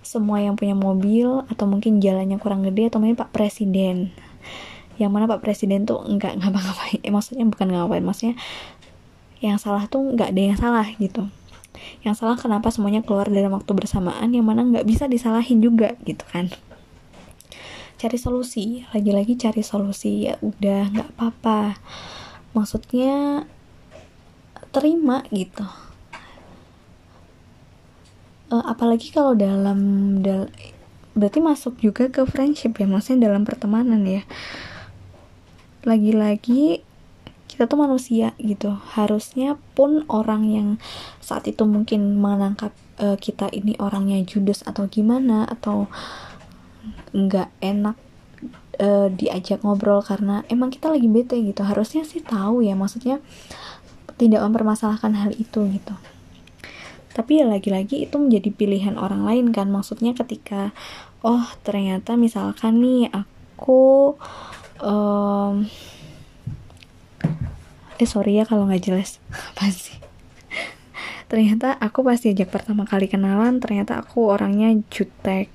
semua 0.00 0.40
yang 0.40 0.56
punya 0.56 0.72
mobil 0.72 1.44
atau 1.52 1.68
mungkin 1.68 2.00
jalannya 2.00 2.40
kurang 2.40 2.64
gede 2.64 2.88
atau 2.88 2.96
mungkin 2.96 3.20
Pak 3.20 3.28
Presiden. 3.28 4.08
Yang 4.96 5.10
mana 5.12 5.28
Pak 5.28 5.44
Presiden 5.44 5.84
tuh 5.84 6.00
nggak 6.00 6.40
ngapa-ngapain. 6.40 7.04
Eh, 7.04 7.12
maksudnya 7.12 7.44
bukan 7.44 7.68
ngapain 7.68 8.00
maksudnya 8.00 8.34
yang 9.38 9.58
salah 9.58 9.86
tuh 9.86 10.02
nggak 10.14 10.34
ada 10.34 10.42
yang 10.42 10.58
salah 10.58 10.86
gitu. 10.98 11.30
Yang 12.02 12.24
salah 12.24 12.36
kenapa 12.38 12.74
semuanya 12.74 13.06
keluar 13.06 13.30
dalam 13.30 13.54
waktu 13.54 13.70
bersamaan 13.74 14.34
yang 14.34 14.46
mana 14.46 14.66
nggak 14.66 14.86
bisa 14.86 15.06
disalahin 15.06 15.62
juga 15.62 15.94
gitu 16.02 16.26
kan. 16.30 16.50
Cari 17.98 18.18
solusi 18.18 18.86
lagi-lagi 18.94 19.34
cari 19.34 19.62
solusi 19.62 20.30
ya 20.30 20.38
udah 20.42 20.90
nggak 20.90 21.08
apa-apa. 21.14 21.78
Maksudnya 22.54 23.46
terima 24.70 25.22
gitu. 25.30 25.66
Uh, 28.48 28.64
apalagi 28.64 29.12
kalau 29.12 29.36
dalam 29.36 29.78
dal 30.24 30.48
berarti 31.12 31.42
masuk 31.42 31.82
juga 31.82 32.08
ke 32.08 32.22
friendship 32.24 32.78
ya 32.78 32.86
maksudnya 32.86 33.28
dalam 33.30 33.42
pertemanan 33.42 34.02
ya. 34.06 34.22
Lagi-lagi 35.82 36.87
kita 37.48 37.64
tuh 37.66 37.80
manusia 37.80 38.36
gitu. 38.38 38.76
Harusnya 38.94 39.56
pun 39.72 40.04
orang 40.12 40.46
yang 40.46 40.68
saat 41.18 41.48
itu 41.48 41.64
mungkin 41.64 42.20
menangkap 42.20 42.70
uh, 43.00 43.16
kita 43.16 43.48
ini 43.50 43.74
orangnya 43.80 44.20
judes 44.22 44.62
atau 44.62 44.86
gimana 44.86 45.48
atau 45.48 45.88
nggak 47.16 47.48
enak 47.64 47.96
uh, 48.78 49.08
diajak 49.08 49.64
ngobrol 49.64 50.04
karena 50.04 50.44
emang 50.52 50.68
kita 50.68 50.92
lagi 50.92 51.08
bete 51.08 51.40
gitu. 51.40 51.64
Harusnya 51.64 52.04
sih 52.04 52.20
tahu 52.20 52.62
ya 52.62 52.76
maksudnya 52.76 53.18
tidak 54.20 54.44
mempermasalahkan 54.44 55.16
hal 55.16 55.32
itu 55.34 55.64
gitu. 55.72 55.94
Tapi 57.16 57.42
ya 57.42 57.50
lagi-lagi 57.50 58.06
itu 58.06 58.14
menjadi 58.14 58.54
pilihan 58.54 58.94
orang 58.94 59.26
lain 59.26 59.50
kan. 59.50 59.72
Maksudnya 59.72 60.14
ketika 60.14 60.70
oh 61.26 61.42
ternyata 61.66 62.14
misalkan 62.14 62.78
nih 62.78 63.10
aku 63.10 64.14
um, 64.82 65.66
eh 67.98 68.08
sorry 68.08 68.38
ya 68.38 68.44
kalau 68.46 68.66
nggak 68.70 68.82
jelas. 68.82 69.18
Apa 69.54 69.70
sih? 69.70 69.98
Ternyata 71.28 71.76
aku 71.76 72.00
pasti 72.06 72.32
ajak 72.32 72.48
pertama 72.48 72.88
kali 72.88 73.04
kenalan 73.04 73.60
ternyata 73.60 74.00
aku 74.00 74.32
orangnya 74.32 74.72
jutek. 74.88 75.52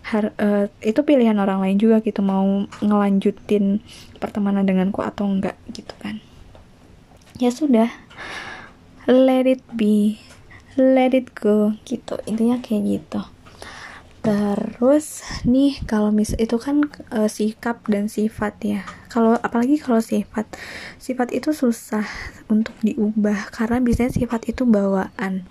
Har, 0.00 0.32
uh, 0.40 0.66
itu 0.80 1.04
pilihan 1.04 1.36
orang 1.36 1.60
lain 1.60 1.76
juga 1.76 2.00
gitu 2.00 2.24
mau 2.24 2.64
ngelanjutin 2.80 3.84
pertemanan 4.16 4.64
denganku 4.64 5.04
atau 5.04 5.28
enggak 5.28 5.60
gitu 5.70 5.92
kan. 6.00 6.18
Ya 7.36 7.52
sudah 7.52 7.92
let 9.04 9.44
it 9.44 9.60
be 9.76 10.16
let 10.80 11.12
it 11.12 11.36
go 11.36 11.76
gitu. 11.84 12.16
Intinya 12.24 12.56
kayak 12.64 12.82
gitu 12.88 13.20
terus 14.20 15.24
nih 15.48 15.80
kalau 15.88 16.12
mis 16.12 16.36
itu 16.36 16.60
kan 16.60 16.84
uh, 17.08 17.28
sikap 17.28 17.80
dan 17.88 18.12
sifat 18.12 18.54
ya. 18.60 18.80
Kalau 19.08 19.40
apalagi 19.40 19.80
kalau 19.80 20.04
sifat. 20.04 20.44
Sifat 21.00 21.32
itu 21.32 21.56
susah 21.56 22.04
untuk 22.52 22.76
diubah 22.84 23.48
karena 23.48 23.80
biasanya 23.80 24.12
sifat 24.12 24.52
itu 24.52 24.68
bawaan. 24.68 25.48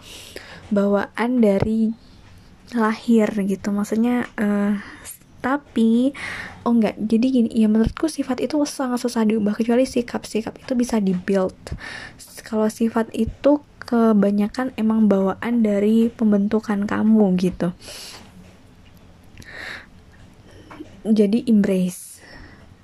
Bawaan 0.69 1.41
dari 1.41 1.89
lahir 2.77 3.33
gitu. 3.33 3.73
Maksudnya 3.73 4.29
uh, 4.37 4.77
tapi 5.41 6.13
oh 6.61 6.77
enggak. 6.77 6.93
Jadi 7.01 7.25
gini 7.33 7.49
ya 7.49 7.65
menurutku 7.65 8.05
sifat 8.05 8.37
itu 8.45 8.61
sangat 8.69 9.01
susah 9.01 9.25
diubah 9.25 9.57
kecuali 9.57 9.89
sikap. 9.89 10.29
Sikap 10.29 10.53
itu 10.61 10.77
bisa 10.77 11.01
dibuild. 11.01 11.57
Kalau 12.45 12.69
sifat 12.69 13.09
itu 13.17 13.65
kebanyakan 13.81 14.77
emang 14.77 15.09
bawaan 15.09 15.65
dari 15.65 16.13
pembentukan 16.13 16.85
kamu 16.85 17.33
gitu 17.41 17.73
jadi 21.05 21.45
embrace 21.47 22.19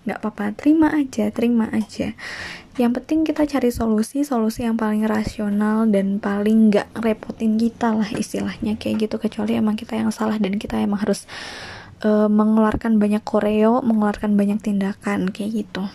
nggak 0.05 0.21
apa-apa 0.21 0.53
terima 0.53 0.93
aja 0.93 1.33
terima 1.33 1.65
aja 1.73 2.13
yang 2.75 2.91
penting 2.91 3.23
kita 3.25 3.47
cari 3.47 3.71
solusi 3.71 4.21
solusi 4.21 4.67
yang 4.67 4.77
paling 4.77 5.07
rasional 5.07 5.87
dan 5.89 6.19
paling 6.21 6.69
nggak 6.69 6.91
repotin 6.99 7.57
kita 7.57 7.95
lah 7.95 8.09
istilahnya 8.13 8.77
kayak 8.77 9.07
gitu 9.07 9.15
kecuali 9.17 9.57
emang 9.57 9.79
kita 9.79 9.97
yang 9.97 10.11
salah 10.11 10.37
dan 10.37 10.59
kita 10.59 10.77
emang 10.77 11.01
harus 11.01 11.25
uh, 12.03 12.27
mengeluarkan 12.27 12.99
banyak 12.99 13.23
koreo, 13.23 13.79
mengeluarkan 13.85 14.35
banyak 14.35 14.59
tindakan 14.59 15.31
kayak 15.31 15.63
gitu. 15.65 15.87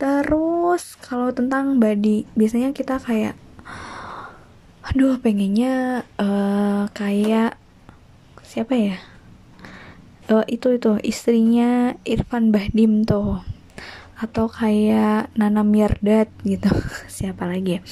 Terus 0.00 0.96
kalau 1.00 1.32
tentang 1.32 1.80
body, 1.80 2.24
biasanya 2.36 2.72
kita 2.72 3.00
kayak 3.00 3.36
aduh 4.80 5.20
pengennya 5.20 6.02
uh, 6.18 6.88
kayak 6.96 7.54
siapa 8.42 8.74
ya? 8.74 8.96
Uh, 10.30 10.46
itu 10.46 10.78
itu. 10.78 10.94
Istrinya 11.02 11.98
Irfan 12.06 12.54
Bahdim 12.54 13.02
tuh. 13.02 13.42
Atau 14.14 14.46
kayak 14.46 15.34
Nana 15.34 15.66
Mirdad 15.66 16.30
gitu. 16.46 16.70
Siapa 17.10 17.50
lagi 17.50 17.76
ya? 17.76 17.82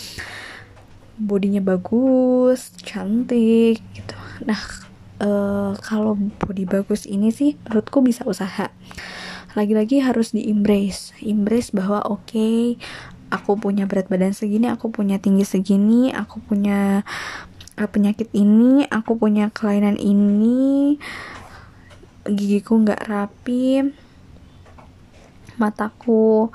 Bodinya 1.19 1.59
bagus 1.59 2.71
cantik 2.87 3.83
gitu. 3.91 4.17
Nah 4.47 4.61
uh, 5.19 5.75
kalau 5.83 6.15
body 6.15 6.63
bagus 6.63 7.11
ini 7.11 7.35
sih 7.35 7.59
menurutku 7.67 7.99
bisa 8.07 8.23
usaha. 8.23 8.71
Lagi-lagi 9.59 9.99
harus 9.99 10.31
di 10.31 10.47
embrace 10.47 11.11
embrace 11.19 11.75
bahwa 11.75 12.07
oke 12.07 12.23
okay, 12.31 12.79
aku 13.29 13.61
punya 13.61 13.85
berat 13.85 14.09
badan 14.09 14.33
segini 14.33 14.69
aku 14.69 14.89
punya 14.89 15.21
tinggi 15.21 15.45
segini 15.45 16.13
aku 16.13 16.41
punya 16.41 17.03
uh, 17.77 17.89
penyakit 17.89 18.33
ini 18.33 18.89
aku 18.89 19.21
punya 19.21 19.53
kelainan 19.53 20.01
ini 20.01 20.97
gigiku 22.31 22.81
nggak 22.81 23.05
rapi 23.09 23.89
mataku 25.59 26.49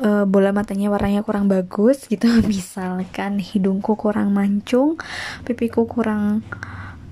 uh, 0.00 0.24
bola 0.24 0.54
matanya 0.54 0.88
warnanya 0.88 1.26
kurang 1.26 1.50
bagus 1.50 2.06
gitu. 2.08 2.26
Misalkan 2.50 3.42
hidungku 3.42 3.98
kurang 3.98 4.32
mancung 4.32 4.96
pipiku 5.44 5.84
kurang 5.84 6.46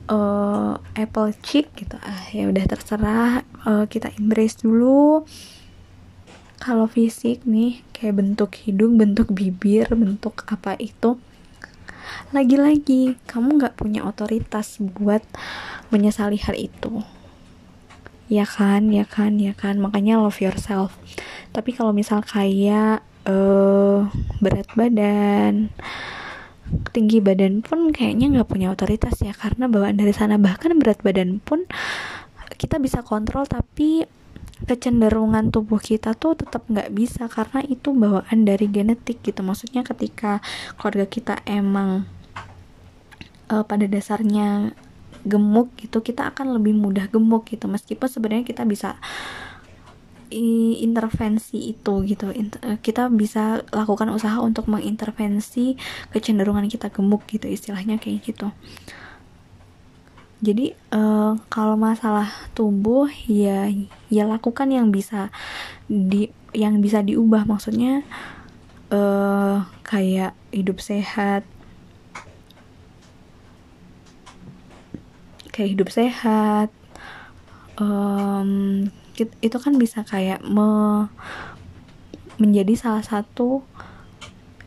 uh, 0.08 0.80
apple 0.96 1.34
cheek 1.44 1.68
gitu. 1.76 1.98
Ah 2.00 2.24
ya 2.32 2.48
udah 2.48 2.64
terserah 2.64 3.42
uh, 3.66 3.84
kita 3.90 4.14
embrace 4.16 4.62
dulu. 4.62 5.26
Kalau 6.58 6.90
fisik 6.90 7.46
nih 7.46 7.86
kayak 7.94 8.18
bentuk 8.18 8.50
hidung 8.66 8.98
bentuk 8.98 9.30
bibir 9.30 9.86
bentuk 9.94 10.42
apa 10.50 10.74
itu 10.78 11.18
lagi-lagi 12.34 13.14
kamu 13.30 13.62
nggak 13.62 13.78
punya 13.78 14.02
otoritas 14.02 14.80
buat 14.80 15.22
menyesali 15.94 16.40
hal 16.40 16.58
itu 16.58 17.04
ya 18.28 18.44
kan 18.44 18.92
ya 18.92 19.04
kan 19.08 19.40
ya 19.40 19.52
kan. 19.56 19.80
Makanya 19.80 20.20
love 20.20 20.38
yourself. 20.40 20.96
Tapi 21.52 21.72
kalau 21.72 21.96
misal 21.96 22.20
kayak 22.22 23.04
uh, 23.28 24.08
berat 24.38 24.68
badan 24.76 25.72
tinggi 26.92 27.24
badan 27.24 27.64
pun 27.64 27.96
kayaknya 27.96 28.28
nggak 28.28 28.48
punya 28.48 28.68
otoritas 28.72 29.16
ya. 29.24 29.32
Karena 29.32 29.66
bawaan 29.66 29.96
dari 29.96 30.12
sana 30.12 30.36
bahkan 30.36 30.76
berat 30.76 31.00
badan 31.00 31.40
pun 31.40 31.64
kita 32.60 32.76
bisa 32.82 33.00
kontrol 33.00 33.48
tapi 33.48 34.04
kecenderungan 34.58 35.54
tubuh 35.54 35.78
kita 35.78 36.12
tuh 36.12 36.36
tetap 36.36 36.68
nggak 36.68 36.92
bisa. 36.92 37.26
Karena 37.32 37.64
itu 37.64 37.96
bawaan 37.96 38.44
dari 38.44 38.68
genetik 38.68 39.24
gitu. 39.24 39.40
Maksudnya 39.40 39.80
ketika 39.82 40.44
keluarga 40.76 41.08
kita 41.08 41.34
emang 41.48 42.04
uh, 43.48 43.64
pada 43.64 43.88
dasarnya 43.88 44.76
gemuk 45.26 45.72
gitu 45.80 46.02
kita 46.04 46.30
akan 46.34 46.58
lebih 46.58 46.76
mudah 46.76 47.10
gemuk 47.10 47.48
gitu. 47.48 47.66
Meskipun 47.66 48.06
sebenarnya 48.06 48.44
kita 48.46 48.62
bisa 48.68 49.00
intervensi 50.28 51.72
itu 51.72 52.04
gitu. 52.04 52.28
Eh, 52.32 52.78
kita 52.80 53.08
bisa 53.08 53.64
lakukan 53.72 54.12
usaha 54.12 54.36
untuk 54.44 54.68
mengintervensi 54.68 55.80
kecenderungan 56.12 56.68
kita 56.68 56.92
gemuk 56.92 57.24
gitu 57.28 57.48
istilahnya 57.48 57.96
kayak 57.96 58.20
gitu. 58.28 58.52
Jadi 60.38 60.70
uh, 60.94 61.34
kalau 61.50 61.74
masalah 61.74 62.30
tubuh 62.54 63.10
ya 63.26 63.66
ya 64.06 64.22
lakukan 64.22 64.70
yang 64.70 64.94
bisa 64.94 65.34
di 65.90 66.30
yang 66.54 66.78
bisa 66.78 67.02
diubah. 67.02 67.42
Maksudnya 67.42 68.06
uh, 68.94 69.66
kayak 69.82 70.38
hidup 70.54 70.78
sehat 70.78 71.42
kayak 75.58 75.74
hidup 75.74 75.90
sehat. 75.90 76.70
Um, 77.74 78.94
itu 79.18 79.58
kan 79.58 79.74
bisa 79.74 80.06
kayak 80.06 80.46
me 80.46 81.10
menjadi 82.38 82.78
salah 82.78 83.02
satu 83.02 83.66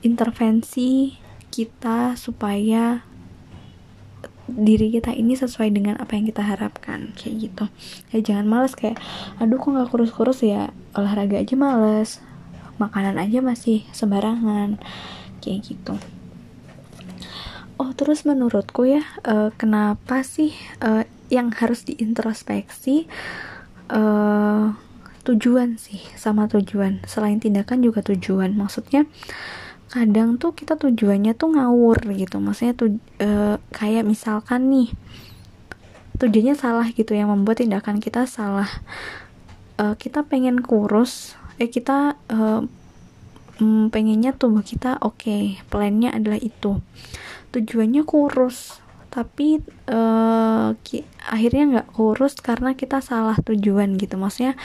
intervensi 0.03 1.15
kita 1.47 2.19
supaya 2.19 3.07
diri 4.51 4.91
kita 4.91 5.15
ini 5.15 5.39
sesuai 5.39 5.71
dengan 5.71 5.95
apa 5.95 6.19
yang 6.19 6.27
kita 6.27 6.43
harapkan 6.43 7.15
kayak 7.15 7.47
gitu. 7.47 7.65
Ya 8.11 8.19
jangan 8.19 8.51
males 8.51 8.75
kayak 8.75 8.99
aduh 9.39 9.55
kok 9.55 9.71
nggak 9.71 9.87
kurus-kurus 9.87 10.43
ya? 10.43 10.75
Olahraga 10.91 11.39
aja 11.39 11.55
males. 11.55 12.19
Makanan 12.75 13.15
aja 13.15 13.39
masih 13.39 13.87
sembarangan. 13.95 14.75
Kayak 15.39 15.71
gitu 15.71 15.95
oh 17.81 17.89
terus 17.97 18.29
menurutku 18.29 18.85
ya 18.85 19.01
uh, 19.25 19.49
kenapa 19.57 20.21
sih 20.21 20.53
uh, 20.85 21.01
yang 21.33 21.49
harus 21.57 21.81
diintrospeksi 21.89 23.09
uh, 23.89 24.77
tujuan 25.23 25.77
sih 25.77 26.01
sama 26.17 26.49
tujuan? 26.49 27.01
Selain 27.05 27.37
tindakan 27.37 27.85
juga 27.85 28.01
tujuan. 28.01 28.57
Maksudnya 28.57 29.05
kadang 29.91 30.39
tuh 30.41 30.55
kita 30.55 30.75
tujuannya 30.79 31.37
tuh 31.37 31.55
ngawur 31.55 32.01
gitu. 32.17 32.41
Maksudnya 32.41 32.73
tuh 32.73 32.97
e, 33.21 33.59
kayak 33.71 34.03
misalkan 34.03 34.71
nih 34.73 34.89
tujuannya 36.17 36.55
salah 36.57 36.87
gitu. 36.89 37.13
Yang 37.13 37.29
membuat 37.37 37.61
tindakan 37.61 38.01
kita 38.01 38.25
salah. 38.25 38.69
E, 39.77 39.95
kita 39.97 40.25
pengen 40.25 40.65
kurus 40.65 41.37
eh 41.61 41.69
kita 41.69 42.17
e, 42.27 42.65
pengennya 43.93 44.33
tubuh 44.33 44.65
kita 44.65 44.97
oke. 45.05 45.21
Okay, 45.21 45.61
plannya 45.69 46.09
adalah 46.09 46.41
itu 46.41 46.81
tujuannya 47.51 48.03
kurus 48.07 48.81
tapi 49.11 49.59
uh, 49.91 50.71
akhirnya 51.27 51.63
nggak 51.67 51.89
kurus 51.91 52.39
karena 52.39 52.79
kita 52.79 53.03
salah 53.03 53.35
tujuan 53.43 53.99
gitu. 53.99 54.15
Maksudnya 54.15 54.55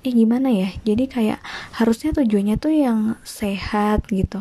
eh 0.00 0.12
gimana 0.12 0.48
ya? 0.48 0.72
Jadi 0.88 1.04
kayak 1.04 1.38
harusnya 1.76 2.16
tujuannya 2.16 2.56
tuh 2.56 2.72
yang 2.72 3.20
sehat 3.28 4.08
gitu. 4.08 4.40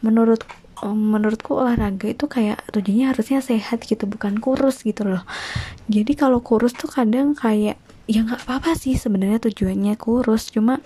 Menurut 0.00 0.40
menurutku 0.80 1.60
olahraga 1.60 2.08
itu 2.08 2.24
kayak 2.24 2.64
tujuannya 2.72 3.12
harusnya 3.12 3.44
sehat 3.44 3.84
gitu 3.84 4.08
bukan 4.08 4.40
kurus 4.40 4.80
gitu 4.88 5.04
loh. 5.04 5.20
Jadi 5.92 6.16
kalau 6.16 6.40
kurus 6.40 6.72
tuh 6.72 6.88
kadang 6.88 7.36
kayak 7.36 7.76
ya 8.08 8.24
nggak 8.24 8.48
apa-apa 8.48 8.72
sih 8.74 8.96
sebenarnya 8.96 9.38
tujuannya 9.38 9.94
kurus 10.00 10.50
cuma 10.50 10.82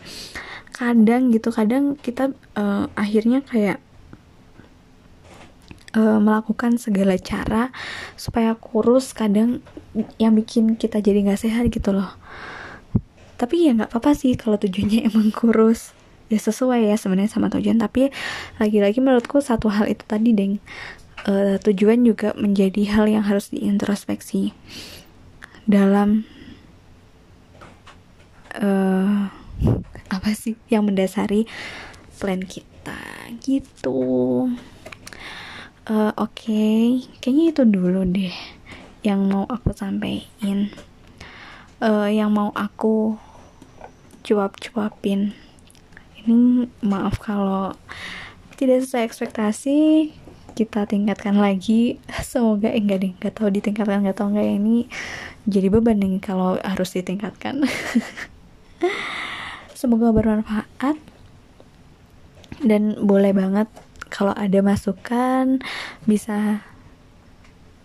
kadang 0.75 1.31
gitu 1.31 1.55
kadang 1.55 1.95
kita 1.97 2.35
uh, 2.59 2.91
akhirnya 2.99 3.41
kayak 3.47 3.79
uh, 5.95 6.19
melakukan 6.19 6.77
segala 6.77 7.15
cara 7.19 7.71
supaya 8.19 8.53
kurus 8.59 9.15
kadang 9.15 9.63
yang 10.19 10.35
bikin 10.35 10.75
kita 10.75 10.99
jadi 10.99 11.25
nggak 11.25 11.41
sehat 11.41 11.71
gitu 11.71 11.95
loh. 11.95 12.11
Tapi 13.39 13.71
ya 13.71 13.75
nggak 13.75 13.91
apa-apa 13.95 14.13
sih 14.15 14.35
kalau 14.35 14.59
tujuannya 14.59 15.05
emang 15.11 15.31
kurus. 15.31 15.95
Ya 16.33 16.41
sesuai 16.41 16.89
ya 16.89 16.97
sebenarnya 16.97 17.31
sama 17.31 17.53
tujuan 17.53 17.77
tapi 17.77 18.09
lagi-lagi 18.57 18.99
menurutku 18.99 19.39
satu 19.45 19.71
hal 19.71 19.87
itu 19.87 20.03
tadi 20.05 20.35
deng. 20.35 20.59
Uh, 21.25 21.57
tujuan 21.63 22.05
juga 22.05 22.37
menjadi 22.37 22.85
hal 22.91 23.09
yang 23.09 23.25
harus 23.25 23.49
diintrospeksi 23.49 24.53
dalam 25.65 26.29
uh, 28.61 29.33
apa 30.13 30.31
sih 30.37 30.61
yang 30.69 30.85
mendasari 30.85 31.49
plan 32.21 32.45
kita 32.45 33.01
gitu 33.41 34.53
uh, 35.89 36.13
oke. 36.17 36.33
Okay. 36.45 37.05
kayaknya 37.21 37.45
itu 37.53 37.63
dulu 37.69 38.05
deh 38.09 38.35
yang 39.05 39.29
mau 39.29 39.45
aku 39.45 39.77
sampaikan. 39.77 40.73
Uh, 41.83 42.09
yang 42.09 42.33
mau 42.33 42.49
aku 42.57 43.21
cuap-cuapin. 44.25 45.37
Ini 46.25 46.65
maaf 46.81 47.21
kalau 47.21 47.77
tidak 48.57 48.89
sesuai 48.89 49.05
ekspektasi. 49.05 49.79
Kita 50.57 50.89
tingkatkan 50.89 51.37
lagi. 51.37 52.01
Semoga 52.25 52.73
eh, 52.73 52.81
enggak 52.81 52.99
deh 53.05 53.13
nggak 53.21 53.35
tahu 53.37 53.53
ditingkatkan 53.53 54.01
nggak 54.09 54.17
tahu 54.17 54.33
enggak 54.33 54.49
ini 54.57 54.89
jadi 55.45 55.69
beban 55.69 56.01
nih 56.01 56.25
kalau 56.25 56.57
harus 56.65 56.97
ditingkatkan. 56.97 57.69
Semoga 59.79 60.09
bermanfaat. 60.17 60.97
Dan 62.65 62.97
boleh 63.05 63.37
banget 63.37 63.69
kalau 64.15 64.31
ada 64.39 64.63
masukan 64.63 65.59
bisa 66.07 66.63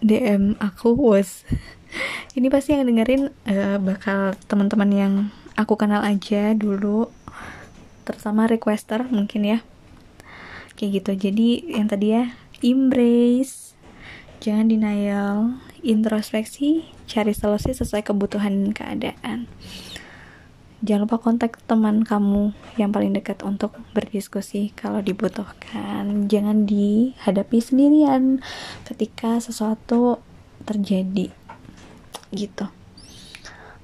DM 0.06 0.54
aku 0.62 0.94
was 0.94 1.42
ini 2.38 2.54
pasti 2.54 2.78
yang 2.78 2.86
dengerin 2.86 3.34
uh, 3.50 3.82
bakal 3.82 4.38
teman-teman 4.46 4.92
yang 4.94 5.14
aku 5.58 5.74
kenal 5.74 6.06
aja 6.06 6.54
dulu 6.54 7.10
terutama 8.10 8.50
requester 8.50 9.06
mungkin 9.06 9.46
ya. 9.46 9.60
Kayak 10.74 11.04
gitu. 11.04 11.30
Jadi 11.30 11.48
yang 11.78 11.86
tadi 11.86 12.18
ya 12.18 12.34
embrace. 12.66 13.78
Jangan 14.42 14.66
denial. 14.66 15.62
Introspeksi. 15.86 16.90
Cari 17.06 17.38
solusi 17.38 17.78
sesuai 17.78 18.02
kebutuhan 18.02 18.74
keadaan 18.74 19.46
jangan 20.86 21.06
lupa 21.08 21.18
kontak 21.20 21.60
teman 21.68 22.08
kamu 22.08 22.56
yang 22.80 22.96
paling 22.96 23.12
dekat 23.12 23.44
untuk 23.44 23.76
berdiskusi 23.92 24.72
kalau 24.74 25.04
dibutuhkan 25.04 26.28
jangan 26.32 26.64
dihadapi 26.64 27.60
sendirian 27.60 28.40
ketika 28.88 29.44
sesuatu 29.44 30.24
terjadi 30.64 31.32
gitu 32.32 32.66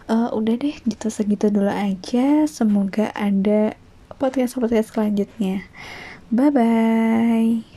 uh, 0.07 0.29
udah 0.31 0.55
deh 0.55 0.75
gitu 0.87 1.07
segitu 1.11 1.51
dulu 1.51 1.71
aja 1.71 2.47
semoga 2.47 3.11
ada 3.11 3.75
podcast-podcast 4.15 4.95
selanjutnya. 4.95 5.67
Bye-bye. 6.31 7.74